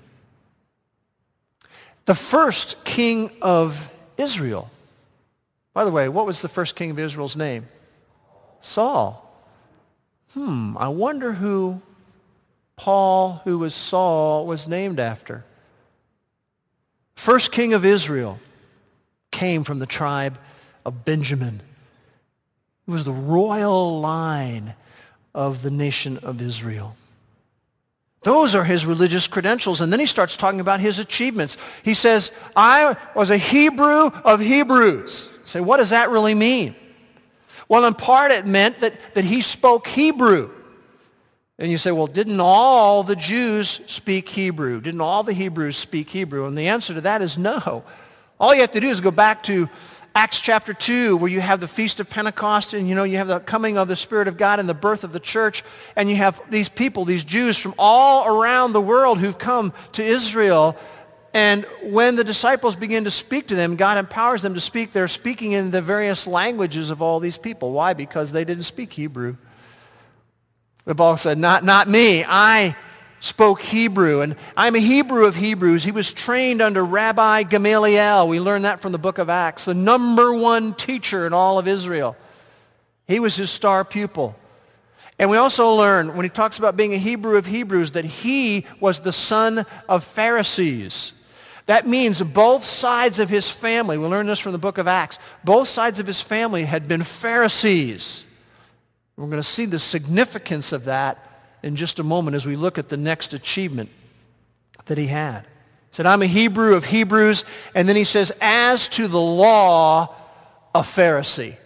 The 2.04 2.14
first 2.14 2.84
king 2.84 3.30
of 3.42 3.90
Israel 4.16 4.70
by 5.72 5.84
the 5.84 5.90
way, 5.90 6.08
what 6.08 6.26
was 6.26 6.42
the 6.42 6.48
first 6.48 6.74
king 6.74 6.90
of 6.90 6.98
Israel's 6.98 7.36
name? 7.36 7.68
Saul. 8.60 9.26
Hmm, 10.34 10.76
I 10.76 10.88
wonder 10.88 11.32
who 11.32 11.80
Paul, 12.76 13.40
who 13.44 13.58
was 13.58 13.74
Saul, 13.74 14.46
was 14.46 14.68
named 14.68 15.00
after. 15.00 15.44
First 17.20 17.52
king 17.52 17.74
of 17.74 17.84
Israel 17.84 18.40
came 19.30 19.62
from 19.62 19.78
the 19.78 19.84
tribe 19.84 20.38
of 20.86 21.04
Benjamin. 21.04 21.60
It 22.88 22.90
was 22.90 23.04
the 23.04 23.12
royal 23.12 24.00
line 24.00 24.74
of 25.34 25.60
the 25.60 25.70
nation 25.70 26.16
of 26.22 26.40
Israel. 26.40 26.96
Those 28.22 28.54
are 28.54 28.64
his 28.64 28.86
religious 28.86 29.28
credentials. 29.28 29.82
And 29.82 29.92
then 29.92 30.00
he 30.00 30.06
starts 30.06 30.34
talking 30.34 30.60
about 30.60 30.80
his 30.80 30.98
achievements. 30.98 31.58
He 31.82 31.92
says, 31.92 32.32
I 32.56 32.96
was 33.14 33.30
a 33.30 33.36
Hebrew 33.36 34.06
of 34.06 34.40
Hebrews. 34.40 35.30
say, 35.44 35.60
what 35.60 35.76
does 35.76 35.90
that 35.90 36.08
really 36.08 36.34
mean? 36.34 36.74
Well, 37.68 37.84
in 37.84 37.92
part 37.92 38.30
it 38.30 38.46
meant 38.46 38.78
that, 38.78 39.12
that 39.12 39.26
he 39.26 39.42
spoke 39.42 39.86
Hebrew. 39.88 40.50
And 41.60 41.70
you 41.70 41.76
say, 41.76 41.92
well, 41.92 42.06
didn't 42.06 42.40
all 42.40 43.02
the 43.02 43.14
Jews 43.14 43.82
speak 43.86 44.30
Hebrew? 44.30 44.80
Didn't 44.80 45.02
all 45.02 45.22
the 45.22 45.34
Hebrews 45.34 45.76
speak 45.76 46.08
Hebrew? 46.08 46.46
And 46.46 46.56
the 46.56 46.68
answer 46.68 46.94
to 46.94 47.02
that 47.02 47.20
is 47.20 47.36
no. 47.36 47.84
All 48.40 48.54
you 48.54 48.62
have 48.62 48.70
to 48.70 48.80
do 48.80 48.88
is 48.88 49.02
go 49.02 49.10
back 49.10 49.42
to 49.42 49.68
Acts 50.14 50.40
chapter 50.40 50.72
2, 50.72 51.18
where 51.18 51.30
you 51.30 51.42
have 51.42 51.60
the 51.60 51.68
Feast 51.68 52.00
of 52.00 52.08
Pentecost 52.08 52.72
and, 52.72 52.88
you 52.88 52.94
know, 52.94 53.04
you 53.04 53.18
have 53.18 53.28
the 53.28 53.40
coming 53.40 53.76
of 53.76 53.88
the 53.88 53.94
Spirit 53.94 54.26
of 54.26 54.38
God 54.38 54.58
and 54.58 54.66
the 54.66 54.74
birth 54.74 55.04
of 55.04 55.12
the 55.12 55.20
church. 55.20 55.62
And 55.96 56.08
you 56.08 56.16
have 56.16 56.40
these 56.50 56.70
people, 56.70 57.04
these 57.04 57.24
Jews 57.24 57.58
from 57.58 57.74
all 57.78 58.40
around 58.40 58.72
the 58.72 58.80
world 58.80 59.18
who've 59.18 59.38
come 59.38 59.74
to 59.92 60.02
Israel. 60.02 60.78
And 61.34 61.66
when 61.82 62.16
the 62.16 62.24
disciples 62.24 62.74
begin 62.74 63.04
to 63.04 63.10
speak 63.10 63.48
to 63.48 63.54
them, 63.54 63.76
God 63.76 63.98
empowers 63.98 64.40
them 64.40 64.54
to 64.54 64.60
speak. 64.60 64.92
They're 64.92 65.08
speaking 65.08 65.52
in 65.52 65.70
the 65.72 65.82
various 65.82 66.26
languages 66.26 66.90
of 66.90 67.02
all 67.02 67.20
these 67.20 67.36
people. 67.36 67.72
Why? 67.72 67.92
Because 67.92 68.32
they 68.32 68.46
didn't 68.46 68.64
speak 68.64 68.94
Hebrew. 68.94 69.36
The 70.90 70.96
Paul 70.96 71.16
said, 71.16 71.38
not, 71.38 71.62
not 71.62 71.88
me. 71.88 72.24
I 72.26 72.74
spoke 73.20 73.62
Hebrew. 73.62 74.22
And 74.22 74.34
I'm 74.56 74.74
a 74.74 74.80
Hebrew 74.80 75.24
of 75.24 75.36
Hebrews. 75.36 75.84
He 75.84 75.92
was 75.92 76.12
trained 76.12 76.60
under 76.60 76.84
Rabbi 76.84 77.44
Gamaliel. 77.44 78.26
We 78.26 78.40
learn 78.40 78.62
that 78.62 78.80
from 78.80 78.90
the 78.90 78.98
book 78.98 79.18
of 79.18 79.30
Acts, 79.30 79.66
the 79.66 79.74
number 79.74 80.34
one 80.34 80.74
teacher 80.74 81.28
in 81.28 81.32
all 81.32 81.60
of 81.60 81.68
Israel. 81.68 82.16
He 83.06 83.20
was 83.20 83.36
his 83.36 83.50
star 83.50 83.84
pupil. 83.84 84.34
And 85.16 85.30
we 85.30 85.36
also 85.36 85.76
learn 85.76 86.16
when 86.16 86.24
he 86.24 86.28
talks 86.28 86.58
about 86.58 86.76
being 86.76 86.92
a 86.92 86.98
Hebrew 86.98 87.36
of 87.36 87.46
Hebrews 87.46 87.92
that 87.92 88.04
he 88.04 88.66
was 88.80 88.98
the 88.98 89.12
son 89.12 89.66
of 89.88 90.02
Pharisees. 90.02 91.12
That 91.66 91.86
means 91.86 92.20
both 92.20 92.64
sides 92.64 93.20
of 93.20 93.28
his 93.28 93.48
family, 93.48 93.96
we 93.96 94.08
learn 94.08 94.26
this 94.26 94.40
from 94.40 94.50
the 94.50 94.58
book 94.58 94.76
of 94.76 94.88
Acts, 94.88 95.20
both 95.44 95.68
sides 95.68 96.00
of 96.00 96.08
his 96.08 96.20
family 96.20 96.64
had 96.64 96.88
been 96.88 97.04
Pharisees. 97.04 98.26
We're 99.20 99.26
going 99.26 99.42
to 99.42 99.46
see 99.46 99.66
the 99.66 99.78
significance 99.78 100.72
of 100.72 100.84
that 100.86 101.18
in 101.62 101.76
just 101.76 101.98
a 101.98 102.02
moment 102.02 102.36
as 102.36 102.46
we 102.46 102.56
look 102.56 102.78
at 102.78 102.88
the 102.88 102.96
next 102.96 103.34
achievement 103.34 103.90
that 104.86 104.96
he 104.96 105.08
had. 105.08 105.42
He 105.42 105.48
said, 105.92 106.06
I'm 106.06 106.22
a 106.22 106.26
Hebrew 106.26 106.74
of 106.74 106.86
Hebrews. 106.86 107.44
And 107.74 107.86
then 107.86 107.96
he 107.96 108.04
says, 108.04 108.32
as 108.40 108.88
to 108.90 109.08
the 109.08 109.20
law, 109.20 110.14
a 110.74 110.80
Pharisee. 110.80 111.56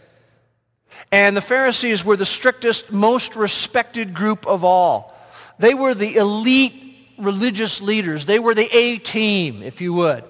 And 1.12 1.37
the 1.37 1.40
Pharisees 1.40 2.05
were 2.05 2.17
the 2.17 2.27
strictest, 2.27 2.90
most 2.90 3.37
respected 3.37 4.14
group 4.14 4.49
of 4.49 4.64
all. 4.64 5.17
They 5.61 5.75
were 5.75 5.95
the 5.95 6.17
elite 6.17 6.75
religious 7.19 7.81
leaders. 7.81 8.27
They 8.27 8.40
were 8.40 8.55
the 8.55 8.69
A-team, 8.77 9.62
if 9.62 9.81
you 9.81 9.93
would. 9.93 10.25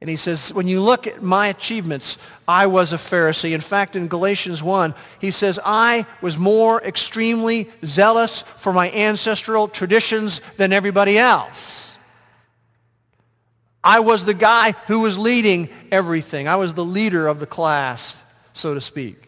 And 0.00 0.08
he 0.08 0.16
says, 0.16 0.54
when 0.54 0.68
you 0.68 0.80
look 0.80 1.08
at 1.08 1.22
my 1.22 1.48
achievements, 1.48 2.18
I 2.46 2.66
was 2.66 2.92
a 2.92 2.96
Pharisee. 2.96 3.52
In 3.52 3.60
fact, 3.60 3.96
in 3.96 4.06
Galatians 4.06 4.62
1, 4.62 4.94
he 5.20 5.32
says, 5.32 5.58
I 5.64 6.06
was 6.22 6.38
more 6.38 6.80
extremely 6.82 7.68
zealous 7.84 8.42
for 8.42 8.72
my 8.72 8.92
ancestral 8.92 9.66
traditions 9.66 10.40
than 10.56 10.72
everybody 10.72 11.18
else. 11.18 11.98
I 13.82 14.00
was 14.00 14.24
the 14.24 14.34
guy 14.34 14.72
who 14.86 15.00
was 15.00 15.18
leading 15.18 15.68
everything. 15.90 16.46
I 16.46 16.56
was 16.56 16.74
the 16.74 16.84
leader 16.84 17.26
of 17.26 17.40
the 17.40 17.46
class, 17.46 18.22
so 18.52 18.74
to 18.74 18.80
speak. 18.80 19.24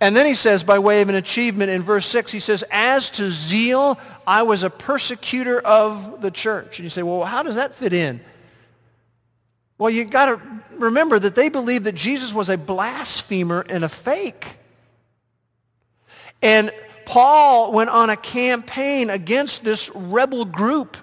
And 0.00 0.14
then 0.14 0.26
he 0.26 0.34
says, 0.34 0.62
by 0.62 0.78
way 0.78 1.00
of 1.00 1.08
an 1.08 1.14
achievement 1.14 1.70
in 1.70 1.82
verse 1.82 2.06
6, 2.06 2.30
he 2.32 2.38
says, 2.38 2.64
as 2.70 3.10
to 3.10 3.30
zeal, 3.30 3.98
I 4.26 4.42
was 4.42 4.62
a 4.62 4.70
persecutor 4.70 5.58
of 5.60 6.20
the 6.20 6.30
church. 6.30 6.78
And 6.78 6.84
you 6.84 6.90
say, 6.90 7.02
well, 7.02 7.24
how 7.24 7.42
does 7.42 7.54
that 7.56 7.74
fit 7.74 7.92
in? 7.92 8.20
Well, 9.78 9.90
you 9.90 10.04
got 10.04 10.26
to 10.26 10.40
remember 10.78 11.18
that 11.18 11.34
they 11.34 11.48
believed 11.48 11.84
that 11.84 11.94
Jesus 11.94 12.32
was 12.32 12.48
a 12.48 12.56
blasphemer 12.56 13.64
and 13.68 13.84
a 13.84 13.88
fake. 13.88 14.58
And 16.42 16.70
Paul 17.04 17.72
went 17.72 17.90
on 17.90 18.10
a 18.10 18.16
campaign 18.16 19.10
against 19.10 19.64
this 19.64 19.90
rebel 19.94 20.44
group. 20.44 20.96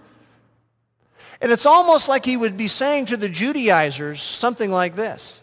And 1.42 1.52
it's 1.52 1.66
almost 1.66 2.08
like 2.08 2.26
he 2.26 2.38
would 2.38 2.56
be 2.56 2.68
saying 2.68 3.08
to 3.08 3.18
the 3.18 3.28
Judaizers 3.28 4.22
something 4.22 4.72
like 4.72 4.96
this. 4.96 5.42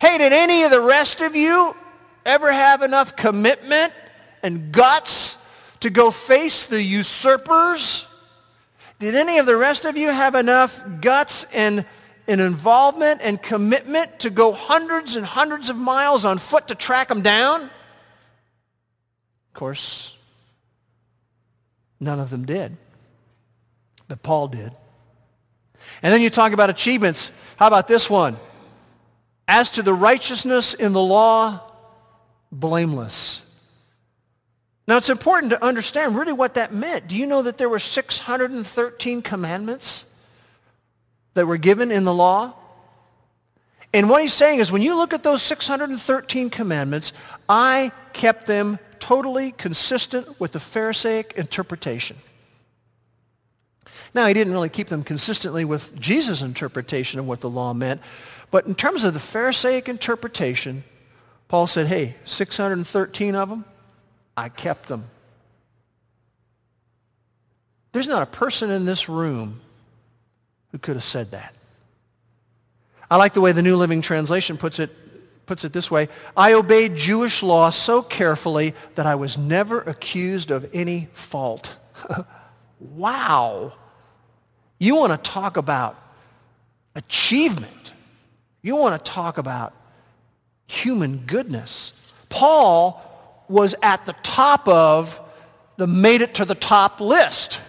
Hey, 0.00 0.18
did 0.18 0.32
any 0.32 0.64
of 0.64 0.70
the 0.70 0.80
rest 0.80 1.20
of 1.20 1.34
you 1.34 1.74
ever 2.24 2.52
have 2.52 2.82
enough 2.82 3.16
commitment 3.16 3.92
and 4.42 4.70
guts 4.70 5.38
to 5.80 5.90
go 5.90 6.10
face 6.10 6.66
the 6.66 6.80
usurpers? 6.80 8.06
Did 8.98 9.14
any 9.14 9.38
of 9.38 9.46
the 9.46 9.56
rest 9.56 9.84
of 9.84 9.96
you 9.96 10.08
have 10.08 10.34
enough 10.34 10.82
guts 11.00 11.46
and, 11.52 11.86
and 12.28 12.40
involvement 12.40 13.22
and 13.22 13.42
commitment 13.42 14.20
to 14.20 14.30
go 14.30 14.52
hundreds 14.52 15.16
and 15.16 15.24
hundreds 15.24 15.70
of 15.70 15.76
miles 15.76 16.24
on 16.26 16.38
foot 16.38 16.68
to 16.68 16.74
track 16.74 17.08
them 17.08 17.22
down? 17.22 17.62
Of 17.62 17.70
course, 19.54 20.12
none 21.98 22.20
of 22.20 22.28
them 22.30 22.44
did. 22.44 22.76
But 24.06 24.22
Paul 24.22 24.48
did. 24.48 24.70
And 26.02 26.12
then 26.12 26.20
you 26.20 26.30
talk 26.30 26.52
about 26.52 26.70
achievements. 26.70 27.32
How 27.56 27.66
about 27.66 27.88
this 27.88 28.08
one? 28.08 28.36
As 29.48 29.70
to 29.72 29.82
the 29.82 29.94
righteousness 29.94 30.74
in 30.74 30.92
the 30.92 31.00
law, 31.00 31.60
blameless. 32.52 33.40
Now 34.86 34.96
it's 34.96 35.10
important 35.10 35.50
to 35.50 35.64
understand 35.64 36.16
really 36.16 36.32
what 36.32 36.54
that 36.54 36.72
meant. 36.72 37.08
Do 37.08 37.16
you 37.16 37.26
know 37.26 37.42
that 37.42 37.58
there 37.58 37.68
were 37.68 37.78
613 37.78 39.22
commandments 39.22 40.04
that 41.38 41.46
were 41.46 41.56
given 41.56 41.92
in 41.92 42.04
the 42.04 42.12
law? 42.12 42.52
And 43.94 44.10
what 44.10 44.22
he's 44.22 44.34
saying 44.34 44.58
is 44.58 44.72
when 44.72 44.82
you 44.82 44.96
look 44.96 45.14
at 45.14 45.22
those 45.22 45.40
613 45.42 46.50
commandments, 46.50 47.12
I 47.48 47.92
kept 48.12 48.46
them 48.46 48.80
totally 48.98 49.52
consistent 49.52 50.40
with 50.40 50.50
the 50.50 50.58
Pharisaic 50.58 51.34
interpretation. 51.36 52.16
Now, 54.14 54.26
he 54.26 54.34
didn't 54.34 54.52
really 54.52 54.68
keep 54.68 54.88
them 54.88 55.04
consistently 55.04 55.64
with 55.64 55.94
Jesus' 55.98 56.42
interpretation 56.42 57.20
of 57.20 57.28
what 57.28 57.40
the 57.40 57.48
law 57.48 57.72
meant, 57.72 58.00
but 58.50 58.66
in 58.66 58.74
terms 58.74 59.04
of 59.04 59.14
the 59.14 59.20
Pharisaic 59.20 59.88
interpretation, 59.88 60.82
Paul 61.46 61.68
said, 61.68 61.86
hey, 61.86 62.16
613 62.24 63.34
of 63.36 63.48
them, 63.48 63.64
I 64.36 64.48
kept 64.48 64.88
them. 64.88 65.04
There's 67.92 68.08
not 68.08 68.22
a 68.22 68.26
person 68.26 68.70
in 68.70 68.86
this 68.86 69.08
room 69.08 69.60
who 70.72 70.78
could 70.78 70.96
have 70.96 71.04
said 71.04 71.30
that. 71.32 71.54
I 73.10 73.16
like 73.16 73.32
the 73.32 73.40
way 73.40 73.52
the 73.52 73.62
New 73.62 73.76
Living 73.76 74.02
Translation 74.02 74.56
puts 74.56 74.78
it, 74.78 74.90
puts 75.46 75.64
it 75.64 75.72
this 75.72 75.90
way. 75.90 76.08
I 76.36 76.52
obeyed 76.52 76.96
Jewish 76.96 77.42
law 77.42 77.70
so 77.70 78.02
carefully 78.02 78.74
that 78.96 79.06
I 79.06 79.14
was 79.14 79.38
never 79.38 79.80
accused 79.80 80.50
of 80.50 80.68
any 80.74 81.08
fault. 81.12 81.78
wow. 82.80 83.72
You 84.78 84.96
want 84.96 85.12
to 85.12 85.30
talk 85.30 85.56
about 85.56 85.96
achievement. 86.94 87.92
You 88.62 88.76
want 88.76 89.02
to 89.02 89.10
talk 89.10 89.38
about 89.38 89.72
human 90.66 91.18
goodness. 91.26 91.94
Paul 92.28 93.02
was 93.48 93.74
at 93.82 94.04
the 94.04 94.12
top 94.22 94.68
of 94.68 95.18
the 95.78 95.86
made 95.86 96.20
it 96.20 96.34
to 96.34 96.44
the 96.44 96.54
top 96.54 97.00
list. 97.00 97.62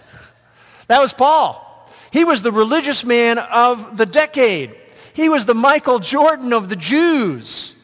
That 0.88 1.00
was 1.00 1.14
Paul. 1.14 1.66
He 2.12 2.26
was 2.26 2.42
the 2.42 2.52
religious 2.52 3.06
man 3.06 3.38
of 3.38 3.98
the 3.98 4.06
decade. 4.06 4.76
He 5.14 5.30
was 5.30 5.46
the 5.46 5.54
Michael 5.54 6.00
Jordan 6.00 6.54
of 6.54 6.70
the 6.70 6.76
Jews. 6.76 7.76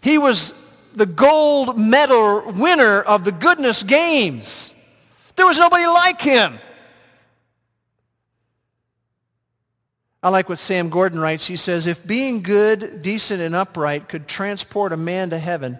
He 0.00 0.18
was 0.18 0.54
the 0.94 1.06
gold 1.06 1.78
medal 1.78 2.52
winner 2.52 3.00
of 3.00 3.24
the 3.24 3.32
goodness 3.32 3.82
games. 3.82 4.74
There 5.36 5.46
was 5.46 5.58
nobody 5.58 5.86
like 5.86 6.20
him. 6.20 6.58
I 10.20 10.30
like 10.30 10.48
what 10.48 10.58
Sam 10.58 10.88
Gordon 10.88 11.20
writes. 11.20 11.46
He 11.46 11.54
says, 11.54 11.86
if 11.86 12.04
being 12.04 12.42
good, 12.42 13.02
decent, 13.02 13.40
and 13.40 13.54
upright 13.54 14.08
could 14.08 14.26
transport 14.26 14.92
a 14.92 14.96
man 14.96 15.30
to 15.30 15.38
heaven, 15.38 15.78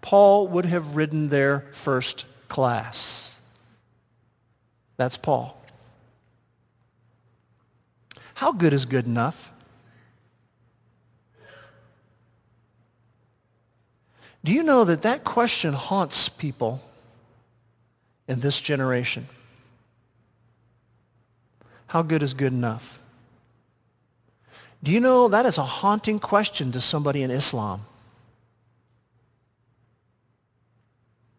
Paul 0.00 0.48
would 0.48 0.64
have 0.64 0.96
ridden 0.96 1.28
there 1.28 1.66
first 1.72 2.24
class. 2.48 3.34
That's 4.96 5.18
Paul. 5.18 5.53
How 8.34 8.52
good 8.52 8.72
is 8.72 8.84
good 8.84 9.06
enough? 9.06 9.52
Do 14.44 14.52
you 14.52 14.62
know 14.62 14.84
that 14.84 15.02
that 15.02 15.24
question 15.24 15.72
haunts 15.72 16.28
people 16.28 16.82
in 18.28 18.40
this 18.40 18.60
generation? 18.60 19.26
How 21.86 22.02
good 22.02 22.22
is 22.22 22.34
good 22.34 22.52
enough? 22.52 23.00
Do 24.82 24.90
you 24.90 25.00
know 25.00 25.28
that 25.28 25.46
is 25.46 25.56
a 25.56 25.62
haunting 25.62 26.18
question 26.18 26.72
to 26.72 26.80
somebody 26.80 27.22
in 27.22 27.30
Islam? 27.30 27.82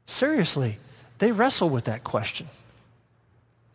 Seriously, 0.07 0.77
they 1.19 1.31
wrestle 1.31 1.69
with 1.69 1.83
that 1.85 2.03
question. 2.03 2.47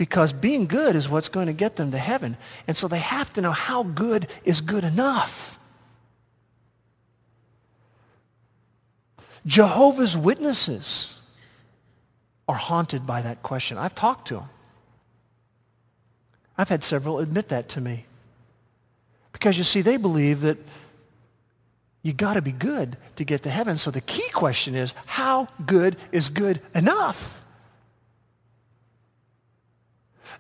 Because 0.01 0.33
being 0.33 0.67
good 0.67 0.97
is 0.97 1.11
what's 1.11 1.29
going 1.29 1.49
to 1.49 1.53
get 1.53 1.77
them 1.77 1.91
to 1.91 1.99
heaven. 1.99 2.39
And 2.67 2.75
so 2.75 2.89
they 2.89 3.01
have 3.01 3.31
to 3.35 3.43
know 3.43 3.51
how 3.51 3.83
good 3.83 4.29
is 4.45 4.63
good 4.63 4.83
enough. 4.83 5.59
Jehovah's 9.45 10.17
Witnesses 10.17 11.19
are 12.49 12.55
haunted 12.55 13.07
by 13.07 13.21
that 13.21 13.43
question. 13.43 13.77
I've 13.77 13.95
talked 13.95 14.29
to 14.29 14.37
them. 14.37 14.49
I've 16.57 16.71
had 16.71 16.83
several 16.83 17.19
admit 17.19 17.51
that 17.51 17.69
to 17.69 17.83
me. 17.83 18.07
Because 19.33 19.59
you 19.59 19.65
see, 19.65 19.83
they 19.83 19.99
believe 19.99 20.41
that 20.41 20.57
you 22.03 22.15
got 22.15 22.35
to 22.35 22.43
be 22.43 22.53
good 22.53 22.97
to 23.17 23.25
get 23.25 23.43
to 23.43 23.51
heaven. 23.51 23.77
So 23.77 23.91
the 23.91 24.01
key 24.01 24.31
question 24.33 24.75
is, 24.75 24.95
how 25.05 25.49
good 25.67 25.99
is 26.11 26.31
good 26.31 26.63
enough? 26.75 27.40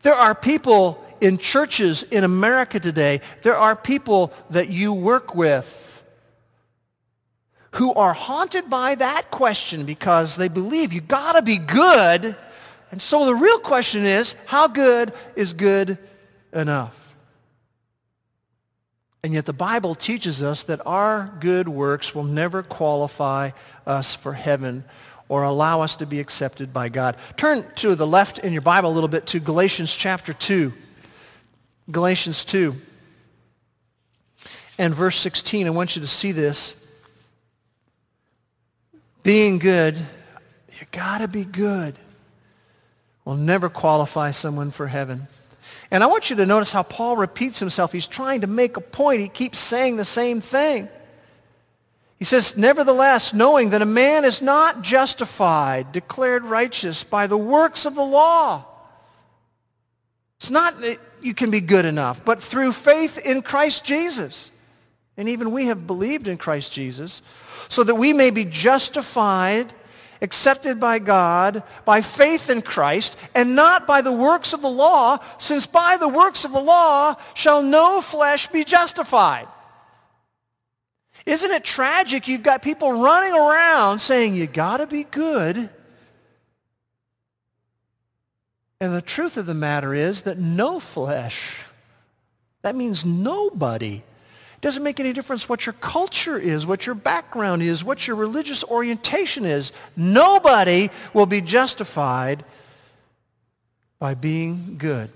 There 0.03 0.14
are 0.14 0.35
people 0.35 1.05
in 1.20 1.38
churches 1.38 2.03
in 2.05 2.24
America 2.24 2.81
today, 2.81 3.20
there 3.42 3.57
are 3.57 3.76
people 3.76 4.33
that 4.50 4.70
you 4.70 4.92
work 4.92 5.35
with 5.35 6.03
who 7.72 7.94
are 7.94 8.12
haunted 8.12 8.68
by 8.68 8.94
that 8.96 9.31
question 9.31 9.85
because 9.85 10.37
they 10.37 10.48
believe 10.48 10.92
you 10.92 11.00
got 11.00 11.35
to 11.35 11.42
be 11.42 11.57
good. 11.57 12.37
And 12.90 13.00
so 13.00 13.26
the 13.26 13.35
real 13.35 13.61
question 13.61 14.05
is, 14.05 14.35
how 14.46 14.66
good 14.66 15.12
is 15.37 15.53
good 15.53 15.98
enough? 16.53 17.16
And 19.22 19.35
yet 19.35 19.44
the 19.44 19.53
Bible 19.53 19.94
teaches 19.94 20.42
us 20.42 20.62
that 20.64 20.81
our 20.87 21.33
good 21.40 21.68
works 21.68 22.14
will 22.14 22.24
never 22.24 22.62
qualify 22.62 23.50
us 23.87 24.14
for 24.14 24.33
heaven 24.33 24.85
or 25.30 25.44
allow 25.44 25.80
us 25.80 25.96
to 25.96 26.06
be 26.06 26.18
accepted 26.18 26.72
by 26.72 26.88
God. 26.88 27.16
Turn 27.36 27.64
to 27.76 27.94
the 27.94 28.06
left 28.06 28.40
in 28.40 28.52
your 28.52 28.62
Bible 28.62 28.90
a 28.90 28.92
little 28.92 29.08
bit 29.08 29.26
to 29.28 29.38
Galatians 29.38 29.94
chapter 29.94 30.32
2. 30.32 30.72
Galatians 31.90 32.44
2 32.44 32.74
and 34.76 34.92
verse 34.92 35.16
16. 35.16 35.68
I 35.68 35.70
want 35.70 35.94
you 35.94 36.00
to 36.00 36.08
see 36.08 36.32
this. 36.32 36.74
Being 39.22 39.58
good, 39.58 39.96
you 39.96 40.86
got 40.90 41.20
to 41.20 41.28
be 41.28 41.44
good, 41.44 41.94
will 43.24 43.36
never 43.36 43.68
qualify 43.68 44.32
someone 44.32 44.72
for 44.72 44.88
heaven. 44.88 45.28
And 45.92 46.02
I 46.02 46.06
want 46.06 46.30
you 46.30 46.36
to 46.36 46.46
notice 46.46 46.72
how 46.72 46.82
Paul 46.82 47.16
repeats 47.16 47.60
himself. 47.60 47.92
He's 47.92 48.08
trying 48.08 48.40
to 48.40 48.46
make 48.48 48.76
a 48.76 48.80
point. 48.80 49.20
He 49.20 49.28
keeps 49.28 49.60
saying 49.60 49.96
the 49.96 50.04
same 50.04 50.40
thing. 50.40 50.88
He 52.20 52.26
says, 52.26 52.54
Nevertheless, 52.54 53.33
knowing 53.33 53.70
that 53.70 53.80
a 53.80 53.87
man 53.87 54.26
is 54.26 54.42
not 54.42 54.83
justified, 54.83 55.90
declared 55.90 56.44
righteous 56.44 57.02
by 57.02 57.26
the 57.26 57.38
works 57.38 57.87
of 57.87 57.94
the 57.94 58.04
law. 58.04 58.66
It's 60.37 60.50
not 60.50 60.78
that 60.83 61.00
you 61.22 61.33
can 61.33 61.50
be 61.50 61.62
good 61.62 61.87
enough, 61.87 62.22
but 62.22 62.42
through 62.42 62.72
faith 62.72 63.18
in 63.18 63.40
Christ 63.40 63.85
Jesus. 63.85 64.52
And 65.16 65.30
even 65.30 65.50
we 65.50 65.66
have 65.66 65.87
believed 65.87 66.28
in 66.28 66.37
Christ 66.37 66.72
Jesus, 66.72 67.22
so 67.68 67.83
that 67.85 67.94
we 67.94 68.12
may 68.12 68.28
be 68.28 68.44
justified 68.44 69.72
accepted 70.22 70.78
by 70.78 70.98
God 70.98 71.62
by 71.87 72.02
faith 72.02 72.50
in 72.50 72.61
Christ 72.61 73.16
and 73.35 73.56
not 73.56 73.87
by 73.87 74.02
the 74.02 74.12
works 74.12 74.52
of 74.52 74.61
the 74.61 74.68
law, 74.68 75.16
since 75.38 75.66
by 75.66 75.96
the 75.98 76.09
works 76.09 76.44
of 76.44 76.52
the 76.52 76.61
law 76.61 77.16
shall 77.33 77.62
no 77.62 78.02
flesh 78.02 78.46
be 78.48 78.62
justified. 78.62 79.48
Isn't 81.26 81.50
it 81.50 81.64
tragic? 81.64 82.28
You've 82.28 82.42
got 82.42 82.62
people 82.62 82.92
running 82.92 83.35
around 83.35 83.98
saying 83.98 84.35
you 84.35 84.46
got 84.46 84.78
to 84.78 84.87
be 84.87 85.04
good. 85.04 85.70
And 88.80 88.94
the 88.94 89.02
truth 89.02 89.37
of 89.37 89.46
the 89.46 89.54
matter 89.54 89.94
is 89.94 90.22
that 90.22 90.38
no 90.38 90.80
flesh, 90.80 91.61
that 92.62 92.74
means 92.74 93.04
nobody, 93.04 94.02
doesn't 94.62 94.83
make 94.83 95.00
any 95.00 95.12
difference 95.12 95.48
what 95.48 95.64
your 95.64 95.72
culture 95.74 96.38
is, 96.38 96.66
what 96.66 96.87
your 96.87 96.94
background 96.94 97.62
is, 97.62 97.83
what 97.83 98.06
your 98.06 98.16
religious 98.16 98.62
orientation 98.64 99.44
is. 99.44 99.72
Nobody 99.96 100.90
will 101.14 101.26
be 101.26 101.40
justified 101.40 102.44
by 103.98 104.14
being 104.14 104.76
good. 104.76 105.11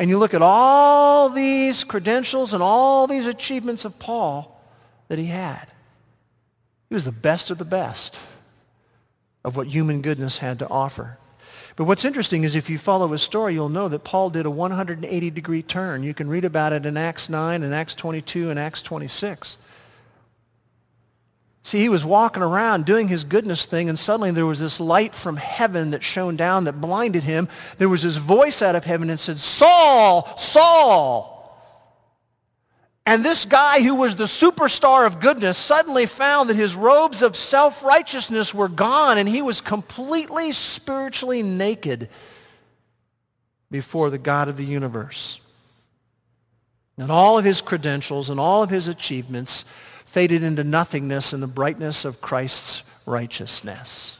And 0.00 0.08
you 0.08 0.16
look 0.16 0.32
at 0.32 0.40
all 0.40 1.28
these 1.28 1.84
credentials 1.84 2.54
and 2.54 2.62
all 2.62 3.06
these 3.06 3.26
achievements 3.26 3.84
of 3.84 3.98
Paul 3.98 4.58
that 5.08 5.18
he 5.18 5.26
had. 5.26 5.66
He 6.88 6.94
was 6.94 7.04
the 7.04 7.12
best 7.12 7.50
of 7.50 7.58
the 7.58 7.66
best 7.66 8.18
of 9.44 9.58
what 9.58 9.66
human 9.66 10.00
goodness 10.00 10.38
had 10.38 10.58
to 10.60 10.68
offer. 10.70 11.18
But 11.76 11.84
what's 11.84 12.06
interesting 12.06 12.44
is 12.44 12.54
if 12.54 12.70
you 12.70 12.78
follow 12.78 13.08
his 13.08 13.20
story, 13.20 13.52
you'll 13.52 13.68
know 13.68 13.88
that 13.88 14.02
Paul 14.02 14.30
did 14.30 14.46
a 14.46 14.50
180 14.50 15.30
degree 15.32 15.62
turn. 15.62 16.02
You 16.02 16.14
can 16.14 16.30
read 16.30 16.46
about 16.46 16.72
it 16.72 16.86
in 16.86 16.96
Acts 16.96 17.28
9 17.28 17.62
and 17.62 17.74
Acts 17.74 17.94
22 17.94 18.48
and 18.48 18.58
Acts 18.58 18.80
26. 18.80 19.58
See, 21.62 21.80
he 21.80 21.88
was 21.90 22.04
walking 22.04 22.42
around 22.42 22.86
doing 22.86 23.08
his 23.08 23.24
goodness 23.24 23.66
thing, 23.66 23.88
and 23.88 23.98
suddenly 23.98 24.30
there 24.30 24.46
was 24.46 24.58
this 24.58 24.80
light 24.80 25.14
from 25.14 25.36
heaven 25.36 25.90
that 25.90 26.02
shone 26.02 26.36
down 26.36 26.64
that 26.64 26.80
blinded 26.80 27.22
him. 27.22 27.48
There 27.76 27.88
was 27.88 28.02
this 28.02 28.16
voice 28.16 28.62
out 28.62 28.76
of 28.76 28.84
heaven 28.84 29.10
and 29.10 29.20
said, 29.20 29.38
Saul, 29.38 30.36
Saul. 30.38 31.36
And 33.04 33.24
this 33.24 33.44
guy 33.44 33.82
who 33.82 33.96
was 33.96 34.16
the 34.16 34.24
superstar 34.24 35.06
of 35.06 35.20
goodness 35.20 35.58
suddenly 35.58 36.06
found 36.06 36.48
that 36.48 36.56
his 36.56 36.76
robes 36.76 37.22
of 37.22 37.36
self-righteousness 37.36 38.54
were 38.54 38.68
gone 38.68 39.18
and 39.18 39.28
he 39.28 39.42
was 39.42 39.60
completely 39.60 40.52
spiritually 40.52 41.42
naked 41.42 42.08
before 43.70 44.10
the 44.10 44.18
God 44.18 44.48
of 44.48 44.56
the 44.56 44.64
universe. 44.64 45.40
And 46.98 47.10
all 47.10 47.38
of 47.38 47.44
his 47.44 47.60
credentials 47.60 48.30
and 48.30 48.38
all 48.38 48.62
of 48.62 48.70
his 48.70 48.86
achievements 48.86 49.64
faded 50.10 50.42
into 50.42 50.64
nothingness 50.64 51.32
in 51.32 51.38
the 51.38 51.46
brightness 51.46 52.04
of 52.04 52.20
Christ's 52.20 52.82
righteousness. 53.06 54.18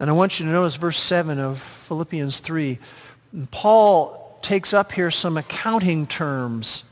And 0.00 0.08
I 0.08 0.14
want 0.14 0.40
you 0.40 0.46
to 0.46 0.52
notice 0.52 0.76
verse 0.76 0.98
7 0.98 1.38
of 1.38 1.60
Philippians 1.60 2.40
3. 2.40 2.78
Paul 3.50 4.38
takes 4.40 4.72
up 4.72 4.90
here 4.90 5.10
some 5.10 5.36
accounting 5.36 6.06
terms. 6.06 6.82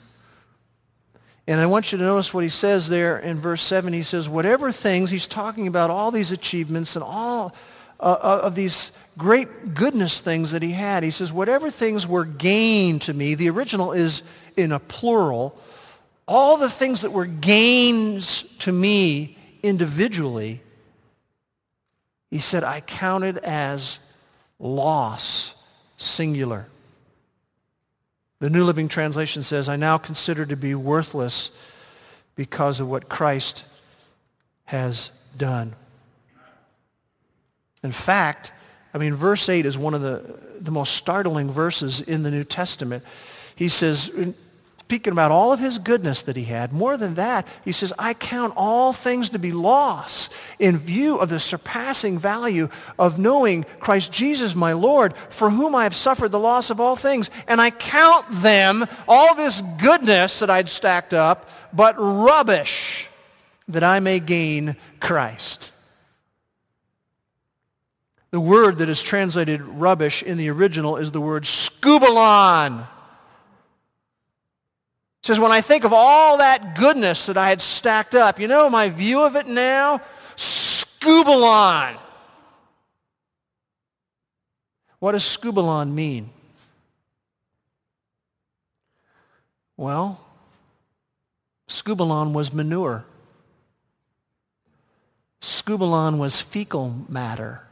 And 1.47 1.63
I 1.63 1.67
want 1.67 1.93
you 1.93 1.99
to 1.99 2.05
notice 2.05 2.35
what 2.35 2.45
he 2.45 2.51
says 2.51 2.87
there 2.91 3.19
in 3.19 3.39
verse 3.39 3.63
7. 3.63 3.95
He 3.95 4.03
says, 4.03 4.29
whatever 4.29 4.71
things, 4.71 5.11
he's 5.11 5.27
talking 5.27 5.67
about 5.67 5.89
all 5.89 6.11
these 6.11 6.31
achievements 6.31 6.95
and 6.95 7.03
all 7.03 7.55
uh, 8.01 8.19
uh, 8.21 8.41
of 8.43 8.55
these 8.55 8.93
great 9.17 9.73
goodness 9.73 10.21
things 10.21 10.51
that 10.51 10.63
he 10.63 10.73
had. 10.73 11.03
He 11.03 11.11
says, 11.11 11.33
whatever 11.33 11.71
things 11.71 12.07
were 12.07 12.27
gain 12.27 12.99
to 13.01 13.15
me, 13.15 13.35
the 13.35 13.49
original 13.49 13.93
is 13.93 14.23
in 14.61 14.73
a 14.73 14.79
plural, 14.79 15.59
all 16.27 16.57
the 16.57 16.71
things 16.71 17.03
that 17.03 17.11
were 17.11 17.27
gains 17.27 18.45
to 18.61 18.73
me 18.73 19.37
individually, 19.63 20.61
he 22.31 22.39
said, 22.39 22.63
I 22.63 22.81
counted 22.81 23.39
as 23.39 23.99
loss, 24.59 25.55
singular. 25.97 26.67
The 28.39 28.51
New 28.51 28.65
Living 28.65 28.89
Translation 28.89 29.43
says, 29.43 29.69
I 29.69 29.77
now 29.77 29.99
consider 29.99 30.47
to 30.47 30.57
be 30.57 30.75
worthless 30.75 31.51
because 32.37 32.81
of 32.81 32.89
what 32.89 33.09
Christ 33.09 33.65
has 34.65 35.11
done. 35.37 35.75
In 37.83 37.93
fact, 37.93 38.53
I 38.95 38.99
mean, 38.99 39.15
verse 39.15 39.49
8 39.49 39.67
is 39.67 39.77
one 39.77 39.95
of 39.95 40.01
the, 40.01 40.23
the 40.61 40.71
most 40.71 40.95
startling 40.95 41.51
verses 41.51 42.01
in 42.01 42.23
the 42.23 42.31
New 42.31 42.45
Testament. 42.45 43.05
He 43.57 43.69
says, 43.69 44.11
speaking 44.91 45.13
about 45.13 45.31
all 45.31 45.53
of 45.53 45.61
his 45.61 45.79
goodness 45.79 46.23
that 46.23 46.35
he 46.35 46.43
had. 46.43 46.73
More 46.73 46.97
than 46.97 47.15
that, 47.15 47.47
he 47.65 47.71
says, 47.71 47.93
I 47.97 48.13
count 48.13 48.55
all 48.57 48.93
things 48.93 49.29
to 49.29 49.39
be 49.39 49.53
loss 49.53 50.29
in 50.59 50.77
view 50.77 51.17
of 51.17 51.29
the 51.29 51.39
surpassing 51.39 52.19
value 52.19 52.69
of 52.99 53.17
knowing 53.17 53.63
Christ 53.79 54.11
Jesus 54.11 54.57
my 54.57 54.73
Lord, 54.73 55.17
for 55.17 55.49
whom 55.49 55.77
I 55.77 55.85
have 55.85 55.95
suffered 55.95 56.31
the 56.33 56.41
loss 56.41 56.71
of 56.71 56.81
all 56.81 56.97
things. 56.97 57.31
And 57.47 57.61
I 57.61 57.71
count 57.71 58.27
them, 58.43 58.85
all 59.07 59.37
this 59.37 59.63
goodness 59.81 60.41
that 60.41 60.51
I'd 60.51 60.69
stacked 60.69 61.15
up, 61.15 61.49
but 61.73 61.95
rubbish 61.97 63.09
that 63.69 63.85
I 63.85 64.01
may 64.01 64.19
gain 64.19 64.75
Christ. 64.99 65.73
The 68.33 68.41
word 68.41 68.79
that 68.79 68.89
is 68.89 69.01
translated 69.01 69.61
rubbish 69.61 70.25
in 70.25 70.37
the 70.37 70.51
original 70.51 70.97
is 70.97 71.13
the 71.13 71.21
word 71.21 71.45
skubalon 71.45 72.89
says, 75.23 75.39
when 75.39 75.53
I 75.53 75.61
think 75.61 75.85
of 75.85 75.93
all 75.93 76.39
that 76.39 76.75
goodness 76.75 77.27
that 77.27 77.37
I 77.37 77.49
had 77.49 77.61
stacked 77.61 78.15
up, 78.15 78.41
you 78.41 78.49
know 78.49 78.71
my 78.71 78.89
view 78.89 79.23
of 79.23 79.37
it 79.37 79.47
now? 79.47 80.01
Skubalon. 80.37 81.99
What 84.99 85.13
does 85.13 85.25
skubalon 85.25 85.93
mean? 85.93 86.31
Well, 89.77 90.21
skubalon 91.69 92.33
was 92.33 92.53
manure. 92.53 93.05
Skubalon 95.41 96.19
was 96.19 96.41
fecal 96.41 97.07
matter. 97.09 97.63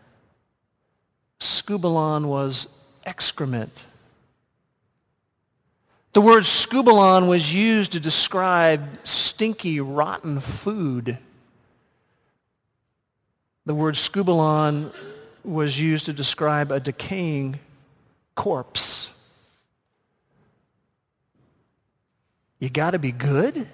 Skubalon 1.39 2.25
was 2.27 2.67
excrement. 3.05 3.87
The 6.13 6.21
word 6.23 6.45
skubalon 6.45 7.29
was 7.29 7.55
used 7.55 7.93
to 7.93 8.01
describe 8.01 8.99
stinky, 9.05 9.81
rotten 9.81 10.41
food. 10.41 11.19
The 13.67 13.75
word 13.75 13.95
skubalon 13.95 14.93
was 15.45 15.79
used 15.79 16.07
to 16.07 16.13
describe 16.13 16.73
a 16.73 16.81
decaying 16.81 17.61
corpse. 18.35 19.11
You 22.59 22.71
got 22.71 22.93
to 22.93 22.99
be 22.99 23.13
good? 23.13 23.69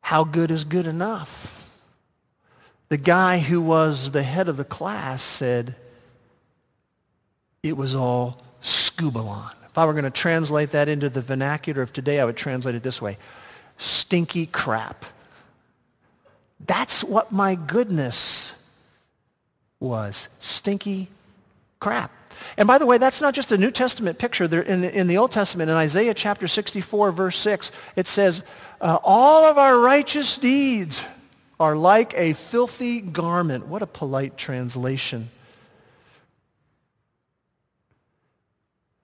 How 0.00 0.24
good 0.24 0.50
is 0.50 0.64
good 0.64 0.86
enough? 0.86 1.80
The 2.88 2.98
guy 2.98 3.38
who 3.38 3.60
was 3.60 4.10
the 4.10 4.22
head 4.22 4.48
of 4.48 4.56
the 4.56 4.64
class 4.64 5.22
said 5.22 5.76
it 7.62 7.76
was 7.76 7.94
all 7.94 8.42
skubalon. 8.60 9.54
If 9.74 9.78
I 9.78 9.86
were 9.86 9.92
going 9.92 10.04
to 10.04 10.10
translate 10.12 10.70
that 10.70 10.88
into 10.88 11.08
the 11.08 11.20
vernacular 11.20 11.82
of 11.82 11.92
today, 11.92 12.20
I 12.20 12.24
would 12.24 12.36
translate 12.36 12.76
it 12.76 12.84
this 12.84 13.02
way. 13.02 13.18
Stinky 13.76 14.46
crap. 14.46 15.04
That's 16.64 17.02
what 17.02 17.32
my 17.32 17.56
goodness 17.56 18.52
was. 19.80 20.28
Stinky 20.38 21.08
crap. 21.80 22.12
And 22.56 22.68
by 22.68 22.78
the 22.78 22.86
way, 22.86 22.98
that's 22.98 23.20
not 23.20 23.34
just 23.34 23.50
a 23.50 23.58
New 23.58 23.72
Testament 23.72 24.16
picture. 24.16 24.46
There, 24.46 24.62
in, 24.62 24.82
the, 24.82 24.96
in 24.96 25.08
the 25.08 25.18
Old 25.18 25.32
Testament, 25.32 25.68
in 25.68 25.76
Isaiah 25.76 26.14
chapter 26.14 26.46
64, 26.46 27.10
verse 27.10 27.36
6, 27.36 27.72
it 27.96 28.06
says, 28.06 28.44
uh, 28.80 29.00
all 29.02 29.44
of 29.44 29.58
our 29.58 29.76
righteous 29.80 30.38
deeds 30.38 31.04
are 31.58 31.74
like 31.74 32.14
a 32.16 32.34
filthy 32.34 33.00
garment. 33.00 33.66
What 33.66 33.82
a 33.82 33.88
polite 33.88 34.36
translation. 34.36 35.30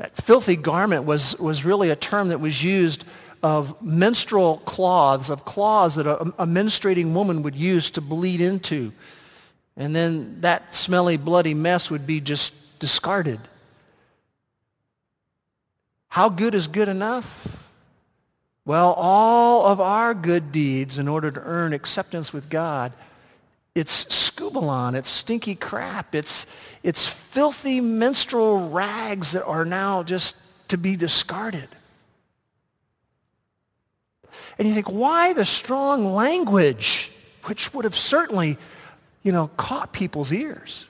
That 0.01 0.17
filthy 0.17 0.57
garment 0.57 1.05
was, 1.05 1.39
was 1.39 1.63
really 1.63 1.91
a 1.91 1.97
term 1.97 2.29
that 2.29 2.41
was 2.41 2.65
used 2.65 3.05
of 3.43 3.81
menstrual 3.83 4.57
cloths, 4.65 5.29
of 5.29 5.45
cloths 5.45 5.97
that 5.97 6.07
a, 6.07 6.23
a 6.39 6.47
menstruating 6.47 7.13
woman 7.13 7.43
would 7.43 7.55
use 7.55 7.91
to 7.91 8.01
bleed 8.01 8.41
into. 8.41 8.95
And 9.77 9.95
then 9.95 10.41
that 10.41 10.75
smelly, 10.75 11.19
bloody 11.19 11.53
mess 11.53 11.91
would 11.91 12.07
be 12.07 12.19
just 12.19 12.55
discarded. 12.79 13.41
How 16.09 16.31
good 16.31 16.55
is 16.55 16.67
good 16.67 16.89
enough? 16.89 17.69
Well, 18.65 18.95
all 18.97 19.67
of 19.67 19.83
our 19.83 20.15
good 20.15 20.51
deeds 20.51 20.97
in 20.97 21.09
order 21.09 21.31
to 21.31 21.41
earn 21.41 21.75
acceptance 21.75 22.33
with 22.33 22.49
God 22.49 22.95
it's 23.75 24.05
skubalon, 24.07 24.95
it's 24.95 25.09
stinky 25.09 25.55
crap, 25.55 26.15
it's, 26.15 26.47
it's 26.83 27.07
filthy 27.07 27.81
menstrual 27.81 28.69
rags 28.71 29.33
that 29.33 29.45
are 29.45 29.65
now 29.65 30.03
just 30.03 30.37
to 30.69 30.79
be 30.79 30.97
discarded. 30.97 31.69
And 34.59 34.67
you 34.67 34.75
think, 34.75 34.91
why 34.91 35.33
the 35.33 35.45
strong 35.45 36.15
language, 36.15 37.11
which 37.45 37.73
would 37.73 37.85
have 37.85 37.97
certainly, 37.97 38.59
you 39.23 39.33
know, 39.33 39.49
caught 39.57 39.93
people's 39.93 40.33
ears? 40.33 40.87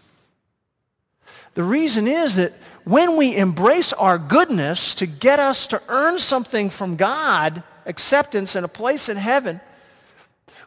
The 1.55 1.63
reason 1.63 2.09
is 2.09 2.37
that 2.37 2.53
when 2.85 3.17
we 3.17 3.37
embrace 3.37 3.93
our 3.93 4.19
goodness 4.19 4.95
to 4.97 5.07
get 5.07 5.39
us 5.39 5.67
to 5.69 5.83
earn 5.89 6.19
something 6.19 6.71
from 6.71 6.97
God, 6.97 7.63
acceptance 7.87 8.57
and 8.57 8.65
a 8.65 8.69
place 8.69 9.09
in 9.09 9.17
heaven, 9.17 9.61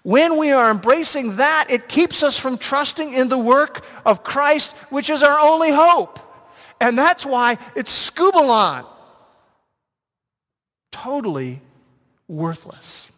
when 0.04 0.38
we 0.38 0.51
are 0.51 0.70
embracing 0.70 1.38
that, 1.38 1.68
it 1.70 1.88
keeps 1.88 2.24
us 2.24 2.38
from 2.38 2.58
trusting 2.58 3.14
in 3.14 3.30
the 3.30 3.38
work 3.38 3.86
of 4.06 4.24
Christ, 4.24 4.74
which 4.89 5.10
is 5.10 5.24
our 5.24 5.39
only 5.39 5.72
hope. 5.72 6.20
And 6.80 6.97
that's 6.97 7.26
why 7.26 7.58
it's 7.76 8.12
skubalon. 8.12 8.86
Totally 10.91 11.62
worthless. 12.28 13.10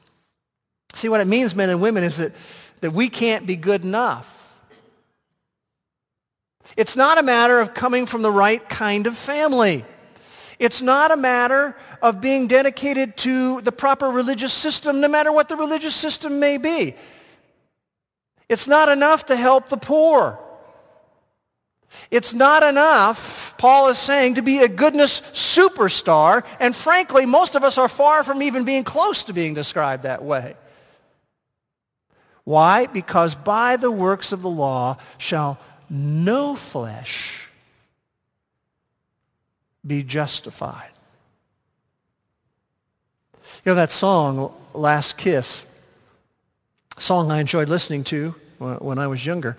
See, 0.94 1.10
what 1.10 1.22
it 1.22 1.28
means, 1.28 1.56
men 1.56 1.70
and 1.70 1.82
women, 1.82 2.04
is 2.04 2.18
that, 2.18 2.34
that 2.82 2.92
we 2.92 3.10
can't 3.10 3.48
be 3.48 3.56
good 3.56 3.84
enough. 3.84 4.34
It's 6.78 6.96
not 6.96 7.18
a 7.18 7.24
matter 7.24 7.60
of 7.60 7.74
coming 7.74 8.06
from 8.06 8.22
the 8.22 8.32
right 8.32 8.68
kind 8.70 9.08
of 9.08 9.18
family. 9.18 9.86
It's 10.60 10.82
not 10.82 11.12
a 11.12 11.18
matter 11.18 11.76
of 12.02 12.22
being 12.22 12.48
dedicated 12.48 13.18
to 13.18 13.62
the 13.62 13.72
proper 13.72 14.10
religious 14.10 14.54
system, 14.54 15.02
no 15.02 15.08
matter 15.08 15.32
what 15.32 15.50
the 15.50 15.56
religious 15.56 15.96
system 15.96 16.40
may 16.40 16.58
be. 16.58 16.96
It's 18.48 18.68
not 18.68 18.90
enough 18.90 19.26
to 19.28 19.36
help 19.36 19.70
the 19.70 19.78
poor. 19.78 20.40
It's 22.12 22.34
not 22.34 22.64
enough, 22.64 23.56
Paul 23.58 23.90
is 23.90 23.98
saying, 23.98 24.36
to 24.36 24.42
be 24.42 24.60
a 24.60 24.68
goodness 24.68 25.22
superstar. 25.34 26.46
And 26.60 26.76
frankly, 26.76 27.26
most 27.26 27.56
of 27.56 27.64
us 27.64 27.78
are 27.78 27.90
far 27.90 28.24
from 28.24 28.42
even 28.44 28.66
being 28.66 28.84
close 28.84 29.24
to 29.24 29.34
being 29.34 29.54
described 29.54 30.04
that 30.04 30.24
way. 30.24 30.56
Why? 32.44 32.86
Because 32.86 33.34
by 33.34 33.78
the 33.78 33.90
works 33.90 34.32
of 34.32 34.42
the 34.42 34.50
law 34.50 34.98
shall 35.18 35.60
no 35.90 36.56
flesh 36.56 37.48
be 39.86 40.04
justified. 40.04 40.92
You 43.66 43.72
know 43.72 43.78
that 43.78 43.90
song, 43.90 44.54
Last 44.76 45.18
Kiss, 45.18 45.66
song 47.00 47.32
I 47.32 47.40
enjoyed 47.40 47.68
listening 47.68 48.04
to 48.06 48.36
when 48.60 49.00
I 49.00 49.08
was 49.08 49.26
younger. 49.26 49.58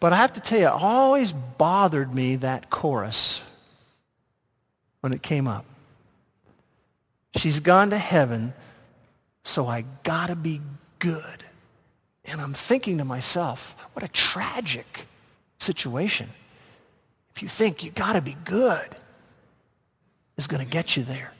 But 0.00 0.12
I 0.12 0.16
have 0.16 0.34
to 0.34 0.40
tell 0.40 0.58
you, 0.58 0.66
it 0.66 0.70
always 0.70 1.32
bothered 1.32 2.14
me 2.14 2.36
that 2.36 2.68
chorus 2.68 3.42
when 5.00 5.14
it 5.14 5.22
came 5.22 5.48
up. 5.48 5.64
She's 7.36 7.58
gone 7.60 7.88
to 7.88 7.96
heaven, 7.96 8.52
so 9.44 9.66
I 9.66 9.86
gotta 10.02 10.36
be 10.36 10.60
good. 10.98 11.42
And 12.26 12.42
I'm 12.42 12.52
thinking 12.52 12.98
to 12.98 13.06
myself, 13.06 13.74
what 13.94 14.04
a 14.04 14.08
tragic 14.08 15.06
situation. 15.58 16.28
If 17.34 17.42
you 17.42 17.48
think 17.48 17.82
you 17.82 17.92
gotta 17.92 18.20
be 18.20 18.36
good, 18.44 18.88
is 20.36 20.46
to 20.46 20.70
get 20.70 20.98
you 20.98 21.02
there. 21.02 21.32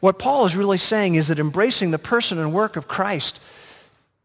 What 0.00 0.18
Paul 0.18 0.46
is 0.46 0.56
really 0.56 0.78
saying 0.78 1.14
is 1.14 1.28
that 1.28 1.38
embracing 1.38 1.90
the 1.90 1.98
person 1.98 2.38
and 2.38 2.52
work 2.52 2.76
of 2.76 2.88
Christ 2.88 3.40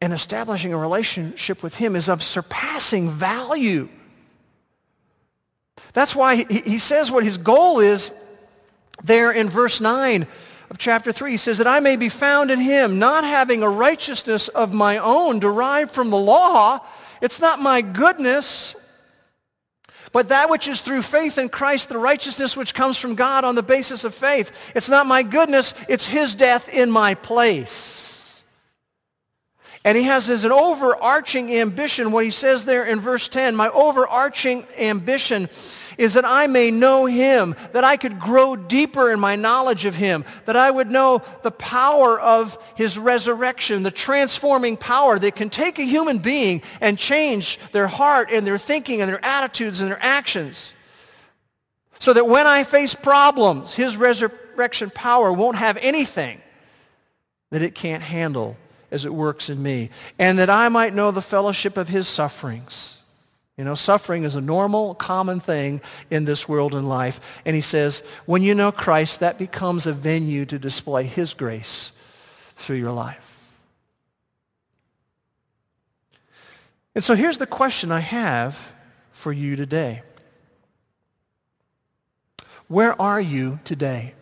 and 0.01 0.13
establishing 0.13 0.73
a 0.73 0.77
relationship 0.77 1.63
with 1.63 1.75
him 1.75 1.95
is 1.95 2.07
of 2.09 2.23
surpassing 2.23 3.09
value. 3.09 3.89
That's 5.93 6.15
why 6.15 6.45
he 6.49 6.77
says 6.77 7.09
what 7.09 7.23
his 7.23 7.37
goal 7.37 7.79
is 7.79 8.11
there 9.03 9.31
in 9.31 9.49
verse 9.49 9.81
9 9.81 10.27
of 10.69 10.77
chapter 10.77 11.11
3. 11.11 11.31
He 11.31 11.37
says 11.37 11.57
that 11.57 11.67
I 11.67 11.79
may 11.79 11.95
be 11.95 12.09
found 12.09 12.51
in 12.51 12.59
him, 12.59 12.99
not 12.99 13.23
having 13.23 13.63
a 13.63 13.69
righteousness 13.69 14.47
of 14.49 14.73
my 14.73 14.97
own 14.97 15.39
derived 15.39 15.91
from 15.91 16.09
the 16.09 16.17
law. 16.17 16.79
It's 17.21 17.39
not 17.39 17.59
my 17.59 17.81
goodness, 17.81 18.75
but 20.17 20.29
that 20.29 20.49
which 20.49 20.67
is 20.67 20.81
through 20.81 21.03
faith 21.03 21.37
in 21.37 21.47
Christ, 21.47 21.89
the 21.89 21.97
righteousness 21.99 22.57
which 22.57 22.73
comes 22.73 22.97
from 22.97 23.13
God 23.13 23.43
on 23.43 23.53
the 23.53 23.61
basis 23.61 24.03
of 24.03 24.15
faith. 24.15 24.73
It's 24.75 24.89
not 24.89 25.05
my 25.05 25.21
goodness, 25.21 25.75
it's 25.87 26.07
his 26.07 26.33
death 26.33 26.69
in 26.69 26.89
my 26.89 27.13
place. 27.13 28.43
And 29.85 29.95
he 29.95 30.05
has 30.05 30.27
as 30.31 30.43
an 30.43 30.51
overarching 30.51 31.53
ambition, 31.53 32.11
what 32.11 32.23
he 32.23 32.31
says 32.31 32.65
there 32.65 32.83
in 32.83 32.99
verse 32.99 33.27
10, 33.27 33.55
my 33.55 33.69
overarching 33.69 34.65
ambition 34.79 35.49
is 35.97 36.13
that 36.13 36.25
I 36.25 36.47
may 36.47 36.71
know 36.71 37.05
him, 37.05 37.55
that 37.73 37.83
I 37.83 37.97
could 37.97 38.19
grow 38.19 38.55
deeper 38.55 39.11
in 39.11 39.19
my 39.19 39.35
knowledge 39.35 39.85
of 39.85 39.95
him, 39.95 40.25
that 40.45 40.55
I 40.55 40.69
would 40.69 40.91
know 40.91 41.21
the 41.43 41.51
power 41.51 42.19
of 42.19 42.57
his 42.75 42.97
resurrection, 42.97 43.83
the 43.83 43.91
transforming 43.91 44.77
power 44.77 45.17
that 45.19 45.35
can 45.35 45.49
take 45.49 45.79
a 45.79 45.83
human 45.83 46.19
being 46.19 46.61
and 46.81 46.97
change 46.97 47.59
their 47.71 47.87
heart 47.87 48.29
and 48.31 48.45
their 48.45 48.57
thinking 48.57 49.01
and 49.01 49.09
their 49.09 49.23
attitudes 49.23 49.81
and 49.81 49.89
their 49.89 50.03
actions. 50.03 50.73
So 51.99 52.13
that 52.13 52.27
when 52.27 52.45
I 52.45 52.63
face 52.63 52.93
problems, 52.93 53.73
his 53.73 53.97
resurrection 53.97 54.91
power 54.91 55.33
won't 55.33 55.57
have 55.57 55.77
anything 55.77 56.41
that 57.49 57.61
it 57.61 57.73
can't 57.73 58.03
handle 58.03 58.57
as 58.91 59.03
it 59.03 59.13
works 59.13 59.49
in 59.49 59.61
me, 59.61 59.89
and 60.17 60.39
that 60.39 60.49
I 60.49 60.69
might 60.69 60.93
know 60.93 61.11
the 61.11 61.21
fellowship 61.21 61.75
of 61.75 61.89
his 61.89 62.07
sufferings. 62.07 62.97
You 63.57 63.63
know, 63.63 63.73
suffering 63.73 64.23
is 64.23 64.35
a 64.35 64.41
normal, 64.41 64.93
common 64.93 65.39
thing 65.39 65.81
in 66.11 66.25
this 66.25 66.47
world 66.47 66.75
and 66.75 66.87
life. 66.87 67.41
And 67.43 67.55
he 67.55 67.61
says, 67.61 68.03
when 68.27 68.43
you 68.43 68.53
know 68.53 68.71
Christ, 68.71 69.19
that 69.21 69.39
becomes 69.39 69.87
a 69.87 69.93
venue 69.93 70.45
to 70.45 70.59
display 70.59 71.03
his 71.03 71.33
grace 71.33 71.91
through 72.55 72.75
your 72.75 72.91
life. 72.91 73.39
And 76.93 77.03
so 77.03 77.15
here's 77.15 77.39
the 77.39 77.47
question 77.47 77.91
I 77.91 77.99
have 77.99 78.73
for 79.11 79.33
you 79.33 79.55
today. 79.55 80.03
Where 82.67 82.99
are 83.01 83.21
you 83.21 83.59
today? 83.63 84.13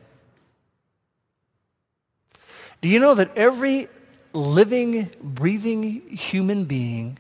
Do 2.82 2.88
you 2.88 3.00
know 3.00 3.16
that 3.16 3.36
every 3.36 3.88
living, 4.34 5.10
breathing 5.22 6.08
human 6.10 6.66
being 6.66 7.18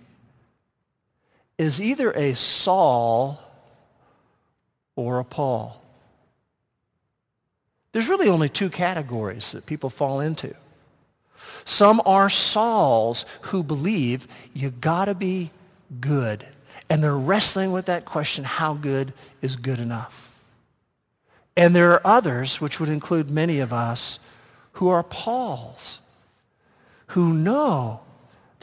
is 1.57 1.81
either 1.81 2.11
a 2.11 2.35
Saul 2.35 3.39
or 4.95 5.19
a 5.19 5.23
Paul. 5.23 5.81
There's 7.91 8.09
really 8.09 8.29
only 8.29 8.49
two 8.49 8.69
categories 8.69 9.53
that 9.53 9.65
people 9.65 9.89
fall 9.89 10.19
into. 10.19 10.53
Some 11.63 12.01
are 12.05 12.29
Sauls 12.29 13.25
who 13.41 13.63
believe 13.63 14.27
you 14.53 14.69
got 14.69 15.05
to 15.05 15.15
be 15.15 15.51
good. 15.99 16.45
And 16.89 17.03
they're 17.03 17.17
wrestling 17.17 17.71
with 17.71 17.85
that 17.85 18.05
question, 18.05 18.43
how 18.43 18.73
good 18.73 19.13
is 19.41 19.55
good 19.55 19.79
enough? 19.79 20.39
And 21.57 21.75
there 21.75 21.93
are 21.93 22.01
others, 22.05 22.59
which 22.59 22.79
would 22.79 22.89
include 22.89 23.29
many 23.29 23.59
of 23.59 23.71
us, 23.71 24.19
who 24.73 24.89
are 24.89 25.03
Pauls 25.03 25.99
who 27.07 27.33
know 27.33 28.01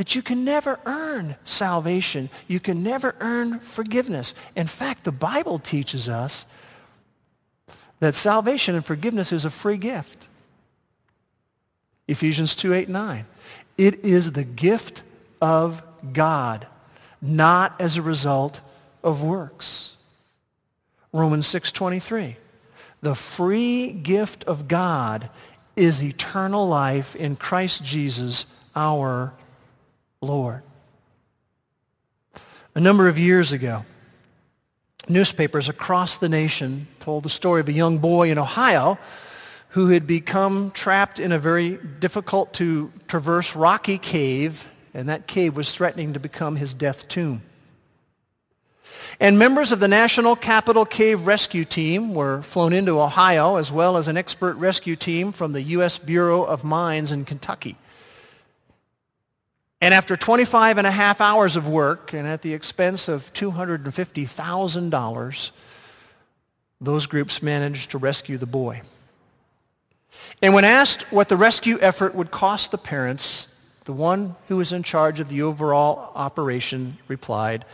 that 0.03 0.16
you 0.16 0.20
can 0.20 0.44
never 0.44 0.80
earn 0.84 1.36
salvation. 1.44 2.28
You 2.48 2.59
can 2.59 2.82
never 2.82 3.14
earn 3.20 3.61
forgiveness. 3.61 4.34
In 4.57 4.66
fact, 4.66 5.05
the 5.05 5.12
Bible 5.12 5.61
teaches 5.61 6.09
us 6.09 6.44
that 8.00 8.16
salvation 8.16 8.74
and 8.74 8.84
forgiveness 8.84 9.30
is 9.30 9.44
a 9.44 9.50
free 9.50 9.76
gift. 9.76 10.26
Ephesians 12.09 12.57
2, 12.57 12.74
8, 12.74 12.88
9. 12.88 13.26
It 13.78 14.05
is 14.05 14.32
the 14.32 14.42
gift 14.42 15.05
of 15.40 15.84
God, 16.12 16.66
not 17.20 17.80
as 17.80 17.96
a 17.96 18.03
result 18.03 18.61
of 19.05 19.22
works. 19.22 19.92
Romans 21.12 21.46
6, 21.46 21.70
23. 21.70 22.36
The 23.03 23.14
free 23.14 23.92
gift 23.92 24.42
of 24.48 24.66
God 24.66 25.30
is 25.76 26.03
eternal 26.03 26.66
life 26.66 27.14
in 27.14 27.36
Christ 27.36 27.84
Jesus 27.84 28.46
our 28.74 29.32
Lord. 30.22 30.62
A 32.74 32.80
number 32.80 33.08
of 33.08 33.18
years 33.18 33.52
ago, 33.52 33.84
newspapers 35.08 35.68
across 35.68 36.16
the 36.16 36.28
nation 36.28 36.86
told 37.00 37.24
the 37.24 37.30
story 37.30 37.60
of 37.60 37.68
a 37.68 37.72
young 37.72 37.98
boy 37.98 38.30
in 38.30 38.38
Ohio 38.38 38.98
who 39.70 39.88
had 39.88 40.06
become 40.06 40.70
trapped 40.70 41.18
in 41.18 41.32
a 41.32 41.38
very 41.38 41.78
difficult 41.98 42.52
to 42.54 42.92
traverse 43.08 43.56
rocky 43.56 43.98
cave, 43.98 44.68
and 44.94 45.08
that 45.08 45.26
cave 45.26 45.56
was 45.56 45.72
threatening 45.72 46.12
to 46.12 46.20
become 46.20 46.56
his 46.56 46.72
death 46.72 47.08
tomb. 47.08 47.42
And 49.18 49.38
members 49.38 49.72
of 49.72 49.80
the 49.80 49.88
National 49.88 50.36
Capital 50.36 50.84
Cave 50.84 51.26
Rescue 51.26 51.64
Team 51.64 52.14
were 52.14 52.42
flown 52.42 52.72
into 52.72 53.00
Ohio, 53.00 53.56
as 53.56 53.72
well 53.72 53.96
as 53.96 54.08
an 54.08 54.16
expert 54.16 54.54
rescue 54.56 54.96
team 54.96 55.32
from 55.32 55.52
the 55.52 55.62
U.S. 55.62 55.98
Bureau 55.98 56.44
of 56.44 56.64
Mines 56.64 57.10
in 57.10 57.24
Kentucky. 57.24 57.76
And 59.83 59.93
after 59.93 60.16
25 60.16 60.78
and 60.78 60.87
a 60.87 60.93
half 60.93 61.20
hours 61.20 61.57
of 61.57 61.66
work, 61.66 62.12
and 62.12 62.24
at 62.24 62.43
the 62.43 62.55
expense 62.55 63.09
of 63.09 63.33
$250,000, 63.33 65.51
those 66.80 67.07
groups 67.07 67.43
managed 67.43 67.91
to 67.91 67.99
rescue 67.99 68.39
the 68.39 68.47
boy. 68.47 68.83
And 70.41 70.55
when 70.55 70.64
asked 70.64 71.11
what 71.11 71.28
the 71.28 71.37
rescue 71.37 71.80
effort 71.80 72.14
would 72.14 72.30
cost 72.30 72.70
the 72.70 72.78
parents, 72.78 73.49
the 73.85 73.93
one 73.93 74.37
who 74.47 74.59
was 74.59 74.70
in 74.70 74.85
charge 74.85 75.18
of 75.18 75.28
the 75.28 75.43
overall 75.43 76.12
operation 76.14 76.99
replied, 77.09 77.64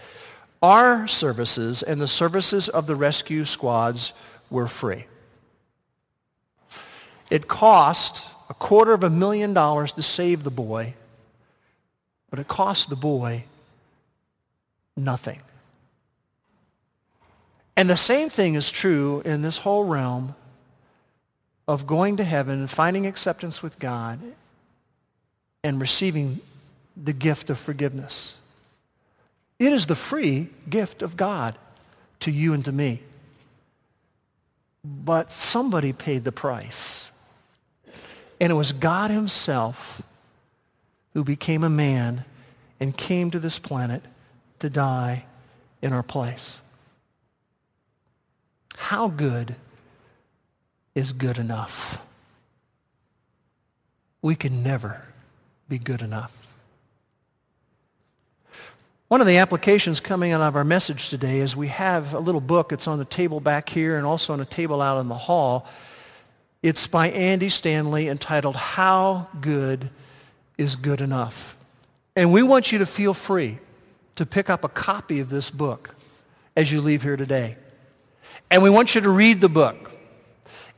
our 0.63 1.07
services 1.07 1.83
and 1.83 2.01
the 2.01 2.09
services 2.09 2.71
of 2.71 2.87
the 2.87 2.97
rescue 2.97 3.45
squads 3.45 4.15
were 4.49 4.67
free. 4.67 5.05
It 7.29 7.49
cost 7.49 8.27
a 8.49 8.55
quarter 8.55 8.95
of 8.95 9.05
a 9.05 9.11
million 9.11 9.53
dollars 9.53 9.93
to 9.93 10.01
save 10.01 10.43
the 10.43 10.51
boy, 10.51 10.95
but 12.31 12.39
it 12.39 12.49
cost 12.49 12.91
the 12.91 12.97
boy 12.97 13.45
nothing. 14.97 15.41
And 17.77 17.89
the 17.89 17.97
same 17.97 18.29
thing 18.29 18.55
is 18.55 18.71
true 18.71 19.23
in 19.25 19.43
this 19.43 19.59
whole 19.59 19.85
realm 19.85 20.35
of 21.69 21.87
going 21.87 22.17
to 22.17 22.25
heaven 22.25 22.67
finding 22.67 23.07
acceptance 23.07 23.63
with 23.63 23.79
God 23.79 24.21
and 25.63 25.81
receiving 25.81 26.41
the 26.97 27.13
gift 27.13 27.51
of 27.51 27.59
forgiveness. 27.59 28.35
It 29.59 29.73
is 29.73 29.87
the 29.87 29.95
free 29.95 30.49
gift 30.69 31.03
of 31.03 31.17
God 31.17 31.57
to 32.21 32.31
you 32.31 32.53
and 32.53 32.65
to 32.65 32.73
me. 32.73 33.03
but 34.85 35.31
somebody 35.31 35.93
paid 35.93 36.25
the 36.25 36.33
price. 36.33 37.11
And 38.41 38.51
it 38.53 38.55
was 38.55 38.73
God 38.73 39.11
himself 39.11 40.01
who 41.15 41.25
became 41.25 41.65
a 41.65 41.71
man 41.71 42.25
and 42.81 42.97
came 42.97 43.31
to 43.31 43.39
this 43.39 43.59
planet 43.59 44.03
to 44.59 44.71
die 44.71 45.25
in 45.83 45.93
our 45.93 46.03
place. 46.03 46.61
How 48.77 49.09
good 49.09 49.57
is 50.95 51.13
good 51.13 51.39
enough? 51.39 52.03
We 54.23 54.35
can 54.35 54.63
never 54.63 55.03
be 55.69 55.79
good 55.79 56.03
enough. 56.03 56.49
One 59.09 59.23
of 59.23 59.27
the 59.27 59.39
applications 59.39 60.01
coming 60.01 60.33
out 60.33 60.43
of 60.43 60.55
our 60.55 60.65
message 60.65 61.09
today 61.09 61.41
is 61.41 61.57
we 61.57 61.69
have 61.69 62.13
a 62.13 62.19
little 62.19 62.43
book. 62.43 62.73
It's 62.73 62.87
on 62.87 62.99
the 62.99 63.07
table 63.07 63.41
back 63.41 63.69
here 63.69 63.97
and 63.97 64.05
also 64.05 64.35
on 64.35 64.41
a 64.41 64.45
table 64.45 64.83
out 64.83 65.01
in 65.01 65.09
the 65.09 65.15
hall. 65.15 65.67
It's 66.63 66.87
by 66.87 67.09
Andy 67.09 67.49
Stanley 67.49 68.09
entitled 68.09 68.57
How 68.57 69.29
Good 69.41 69.89
is 70.59 70.77
Good 70.77 71.01
Enough. 71.01 71.57
And 72.17 72.33
we 72.33 72.43
want 72.43 72.73
you 72.73 72.79
to 72.81 72.87
feel 72.87 73.15
free 73.15 73.59
to 74.17 74.27
pick 74.27 74.51
up 74.51 74.65
a 74.65 74.69
copy 74.69 75.21
of 75.21 75.31
this 75.31 75.51
book 75.51 75.95
as 76.57 76.71
you 76.71 76.81
leave 76.81 77.03
here 77.03 77.17
today. 77.17 77.57
And 78.51 78.63
we 78.63 78.69
want 78.69 78.97
you 78.97 79.01
to 79.01 79.09
read 79.09 79.41
the 79.41 79.49
book. 79.49 79.93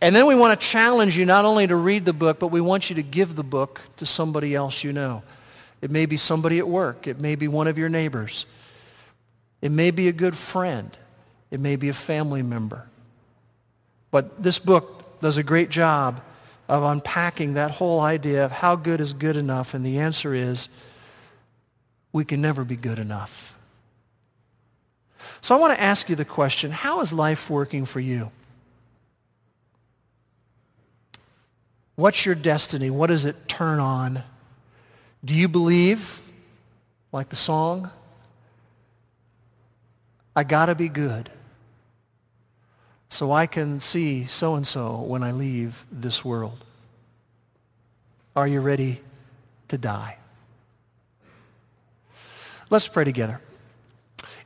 And 0.02 0.14
then 0.14 0.26
we 0.26 0.34
want 0.34 0.58
to 0.58 0.66
challenge 0.66 1.16
you 1.16 1.24
not 1.24 1.44
only 1.44 1.66
to 1.66 1.76
read 1.76 2.04
the 2.04 2.12
book, 2.12 2.38
but 2.38 2.48
we 2.48 2.60
want 2.60 2.90
you 2.90 2.96
to 2.96 3.02
give 3.02 3.36
the 3.36 3.42
book 3.42 3.80
to 3.96 4.06
somebody 4.06 4.54
else 4.54 4.84
you 4.84 4.92
know. 4.92 5.22
It 5.80 5.90
may 5.90 6.06
be 6.06 6.18
somebody 6.18 6.58
at 6.58 6.68
work. 6.68 7.06
It 7.06 7.18
may 7.18 7.34
be 7.34 7.48
one 7.48 7.66
of 7.66 7.78
your 7.78 7.88
neighbors. 7.88 8.44
It 9.62 9.70
may 9.70 9.90
be 9.90 10.08
a 10.08 10.12
good 10.12 10.36
friend. 10.36 10.90
It 11.50 11.60
may 11.60 11.76
be 11.76 11.88
a 11.88 11.94
family 11.94 12.42
member. 12.42 12.86
But 14.10 14.42
this 14.42 14.58
book 14.58 15.20
does 15.20 15.36
a 15.36 15.42
great 15.42 15.70
job 15.70 16.22
of 16.70 16.84
unpacking 16.84 17.54
that 17.54 17.72
whole 17.72 17.98
idea 17.98 18.44
of 18.44 18.52
how 18.52 18.76
good 18.76 19.00
is 19.00 19.12
good 19.12 19.36
enough. 19.36 19.74
And 19.74 19.84
the 19.84 19.98
answer 19.98 20.32
is 20.32 20.68
we 22.12 22.24
can 22.24 22.40
never 22.40 22.64
be 22.64 22.76
good 22.76 23.00
enough. 23.00 23.58
So 25.40 25.56
I 25.56 25.58
want 25.58 25.74
to 25.74 25.82
ask 25.82 26.08
you 26.08 26.14
the 26.14 26.24
question, 26.24 26.70
how 26.70 27.00
is 27.00 27.12
life 27.12 27.50
working 27.50 27.84
for 27.84 27.98
you? 27.98 28.30
What's 31.96 32.24
your 32.24 32.36
destiny? 32.36 32.88
What 32.88 33.08
does 33.08 33.24
it 33.24 33.48
turn 33.48 33.80
on? 33.80 34.22
Do 35.24 35.34
you 35.34 35.48
believe, 35.48 36.22
like 37.10 37.30
the 37.30 37.36
song, 37.36 37.90
I 40.36 40.44
got 40.44 40.66
to 40.66 40.76
be 40.76 40.88
good 40.88 41.30
so 43.10 43.32
I 43.32 43.46
can 43.46 43.80
see 43.80 44.24
so-and-so 44.24 45.00
when 45.00 45.22
I 45.22 45.32
leave 45.32 45.84
this 45.92 46.24
world? 46.24 46.64
Are 48.34 48.46
you 48.46 48.60
ready 48.60 49.00
to 49.68 49.76
die? 49.76 50.16
Let's 52.70 52.86
pray 52.86 53.02
together. 53.02 53.40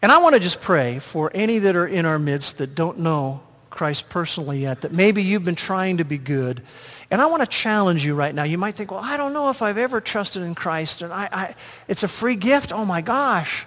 And 0.00 0.10
I 0.10 0.18
want 0.22 0.34
to 0.34 0.40
just 0.40 0.62
pray 0.62 0.98
for 0.98 1.30
any 1.34 1.58
that 1.60 1.76
are 1.76 1.86
in 1.86 2.06
our 2.06 2.18
midst 2.18 2.58
that 2.58 2.74
don't 2.74 3.00
know 3.00 3.42
Christ 3.68 4.08
personally 4.08 4.60
yet, 4.60 4.80
that 4.80 4.92
maybe 4.92 5.22
you've 5.22 5.44
been 5.44 5.54
trying 5.54 5.98
to 5.98 6.04
be 6.04 6.16
good. 6.16 6.62
And 7.10 7.20
I 7.20 7.26
want 7.26 7.42
to 7.42 7.48
challenge 7.48 8.04
you 8.04 8.14
right 8.14 8.34
now. 8.34 8.44
You 8.44 8.56
might 8.56 8.76
think, 8.76 8.90
well, 8.90 9.00
I 9.02 9.18
don't 9.18 9.34
know 9.34 9.50
if 9.50 9.60
I've 9.60 9.78
ever 9.78 10.00
trusted 10.00 10.42
in 10.42 10.54
Christ, 10.54 11.02
and 11.02 11.12
I, 11.12 11.28
I 11.30 11.54
it's 11.86 12.02
a 12.02 12.08
free 12.08 12.36
gift. 12.36 12.72
Oh 12.72 12.86
my 12.86 13.02
gosh. 13.02 13.66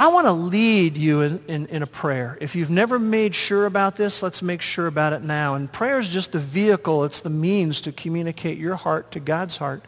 I 0.00 0.08
want 0.08 0.26
to 0.26 0.32
lead 0.32 0.96
you 0.96 1.20
in, 1.20 1.44
in, 1.46 1.66
in, 1.66 1.82
a 1.82 1.86
prayer. 1.86 2.38
If 2.40 2.56
you've 2.56 2.70
never 2.70 2.98
made 2.98 3.34
sure 3.34 3.66
about 3.66 3.96
this, 3.96 4.22
let's 4.22 4.40
make 4.40 4.62
sure 4.62 4.86
about 4.86 5.12
it 5.12 5.22
now. 5.22 5.56
And 5.56 5.70
prayer 5.70 6.00
is 6.00 6.08
just 6.08 6.32
the 6.32 6.38
vehicle. 6.38 7.04
It's 7.04 7.20
the 7.20 7.28
means 7.28 7.82
to 7.82 7.92
communicate 7.92 8.56
your 8.56 8.76
heart 8.76 9.10
to 9.10 9.20
God's 9.20 9.58
heart. 9.58 9.84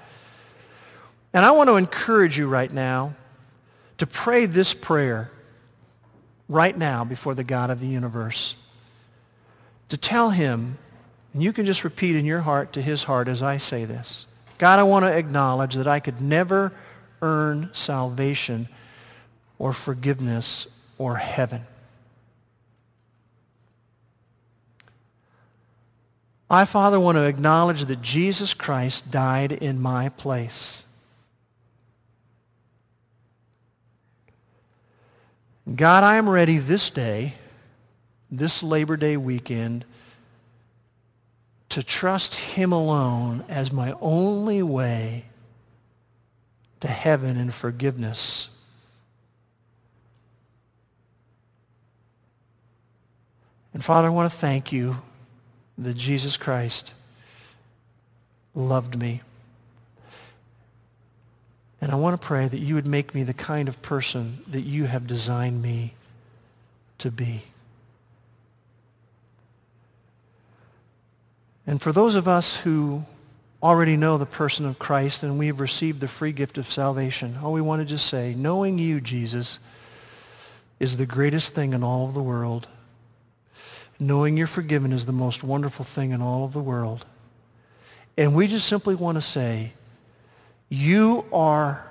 And 1.33 1.47
I 1.47 1.53
want 1.53 1.71
to 1.71 1.77
encourage 1.77 2.37
you 2.37 2.47
right 2.47 2.71
now 2.71 3.15
to 3.97 4.07
pray 4.07 4.45
this 4.45 4.75
prayer 4.75 5.31
right 6.47 6.77
now 6.77 7.05
before 7.05 7.35
the 7.35 7.43
God 7.43 7.71
of 7.71 7.81
the 7.81 7.87
universe 7.87 8.55
to 9.89 9.97
tell 9.97 10.29
him, 10.29 10.77
and 11.33 11.43
you 11.43 11.55
can 11.55 11.65
just 11.65 11.85
repeat 11.85 12.17
in 12.17 12.27
your 12.27 12.41
heart 12.41 12.75
to 12.75 12.83
his 12.83 13.05
heart 13.05 13.29
as 13.29 13.43
I 13.43 13.57
say 13.57 13.87
this. 13.87 14.27
God, 14.59 14.79
I 14.79 14.83
want 14.83 15.07
to 15.07 15.17
acknowledge 15.17 15.75
that 15.77 15.87
I 15.87 16.01
could 16.01 16.21
never 16.21 16.75
earn 17.23 17.71
salvation 17.73 18.69
or 19.63 19.73
forgiveness 19.73 20.67
or 20.99 21.15
heaven. 21.15 21.65
I, 26.51 26.65
Father, 26.65 26.99
want 26.99 27.15
to 27.15 27.23
acknowledge 27.23 27.85
that 27.85 28.03
Jesus 28.03 28.55
Christ 28.55 29.13
died 29.13 29.53
in 29.53 29.81
my 29.81 30.09
place. 30.09 30.83
God, 35.73 36.03
I 36.03 36.17
am 36.17 36.29
ready 36.29 36.59
this 36.59 36.91
day 36.91 37.37
this 38.33 38.65
Labor 38.65 38.97
Day 38.97 39.17
weekend 39.17 39.85
to 41.69 41.85
trust 41.85 42.35
him 42.35 42.73
alone 42.73 43.45
as 43.49 43.71
my 43.71 43.95
only 44.01 44.61
way 44.61 45.27
to 46.81 46.89
heaven 46.89 47.37
and 47.37 47.55
forgiveness. 47.55 48.49
And 53.75 53.85
Father, 53.85 54.09
I 54.09 54.11
want 54.11 54.31
to 54.31 54.39
thank 54.39 54.73
you 54.73 55.01
that 55.79 55.95
Jesus 55.95 56.37
Christ 56.37 56.95
loved 58.55 58.99
me. 58.99 59.23
And 61.81 61.91
I 61.91 61.97
want 61.97 62.21
to 62.21 62.25
pray 62.25 62.47
that 62.47 62.59
you 62.59 62.77
would 62.77 62.87
make 62.87 63.15
me 63.15 63.23
the 63.23 63.35
kind 63.35 63.69
of 63.69 63.83
person 63.83 64.39
that 64.49 64.61
you 64.61 64.85
have 64.85 65.07
designed 65.07 65.63
me 65.63 65.95
to 66.99 67.11
be. 67.11 67.43
And 71.67 71.81
for 71.81 71.93
those 71.93 72.15
of 72.15 72.29
us 72.29 72.57
who 72.57 73.05
already 73.63 73.97
know 73.97 74.19
the 74.19 74.27
person 74.27 74.67
of 74.67 74.79
Christ 74.79 75.23
and 75.23 75.39
we've 75.39 75.61
received 75.61 76.01
the 76.01 76.09
free 76.09 76.33
gift 76.33 76.59
of 76.59 76.67
salvation, 76.67 77.37
all 77.43 77.53
we 77.53 77.61
want 77.61 77.81
to 77.81 77.87
just 77.87 78.07
say, 78.07 78.35
knowing 78.37 78.79
you, 78.79 79.01
Jesus, 79.01 79.59
is 80.79 80.97
the 80.97 81.07
greatest 81.07 81.55
thing 81.55 81.73
in 81.73 81.83
all 81.83 82.07
of 82.07 82.15
the 82.15 82.23
world. 82.23 82.69
Knowing 84.03 84.37
you're 84.37 84.49
forgiven 84.49 84.93
is 84.93 85.07
the 85.07 85.13
most 85.13 85.45
wonderful 85.45 85.85
thing 85.85 86.11
in 86.11 86.21
all 86.21 86.45
of 86.45 86.53
the 86.53 86.61
world. 86.61 87.07
And 88.19 88.35
we 88.35 88.49
just 88.49 88.67
simply 88.67 88.97
want 88.97 89.17
to 89.17 89.21
say, 89.21 89.75
you 90.69 91.25
are 91.33 91.87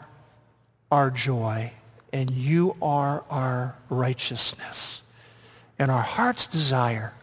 our 0.91 1.09
joy 1.09 1.71
and 2.11 2.29
you 2.29 2.75
are 2.81 3.23
our 3.29 3.75
righteousness. 3.89 5.03
And 5.79 5.89
our 5.89 6.01
heart's 6.01 6.47
desire 6.47 7.13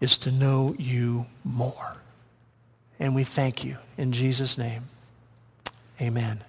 is 0.00 0.16
to 0.18 0.30
know 0.30 0.76
you 0.78 1.26
more. 1.42 1.96
And 3.00 3.16
we 3.16 3.24
thank 3.24 3.64
you 3.64 3.78
in 3.98 4.12
Jesus' 4.12 4.56
name. 4.56 4.84
Amen. 6.00 6.44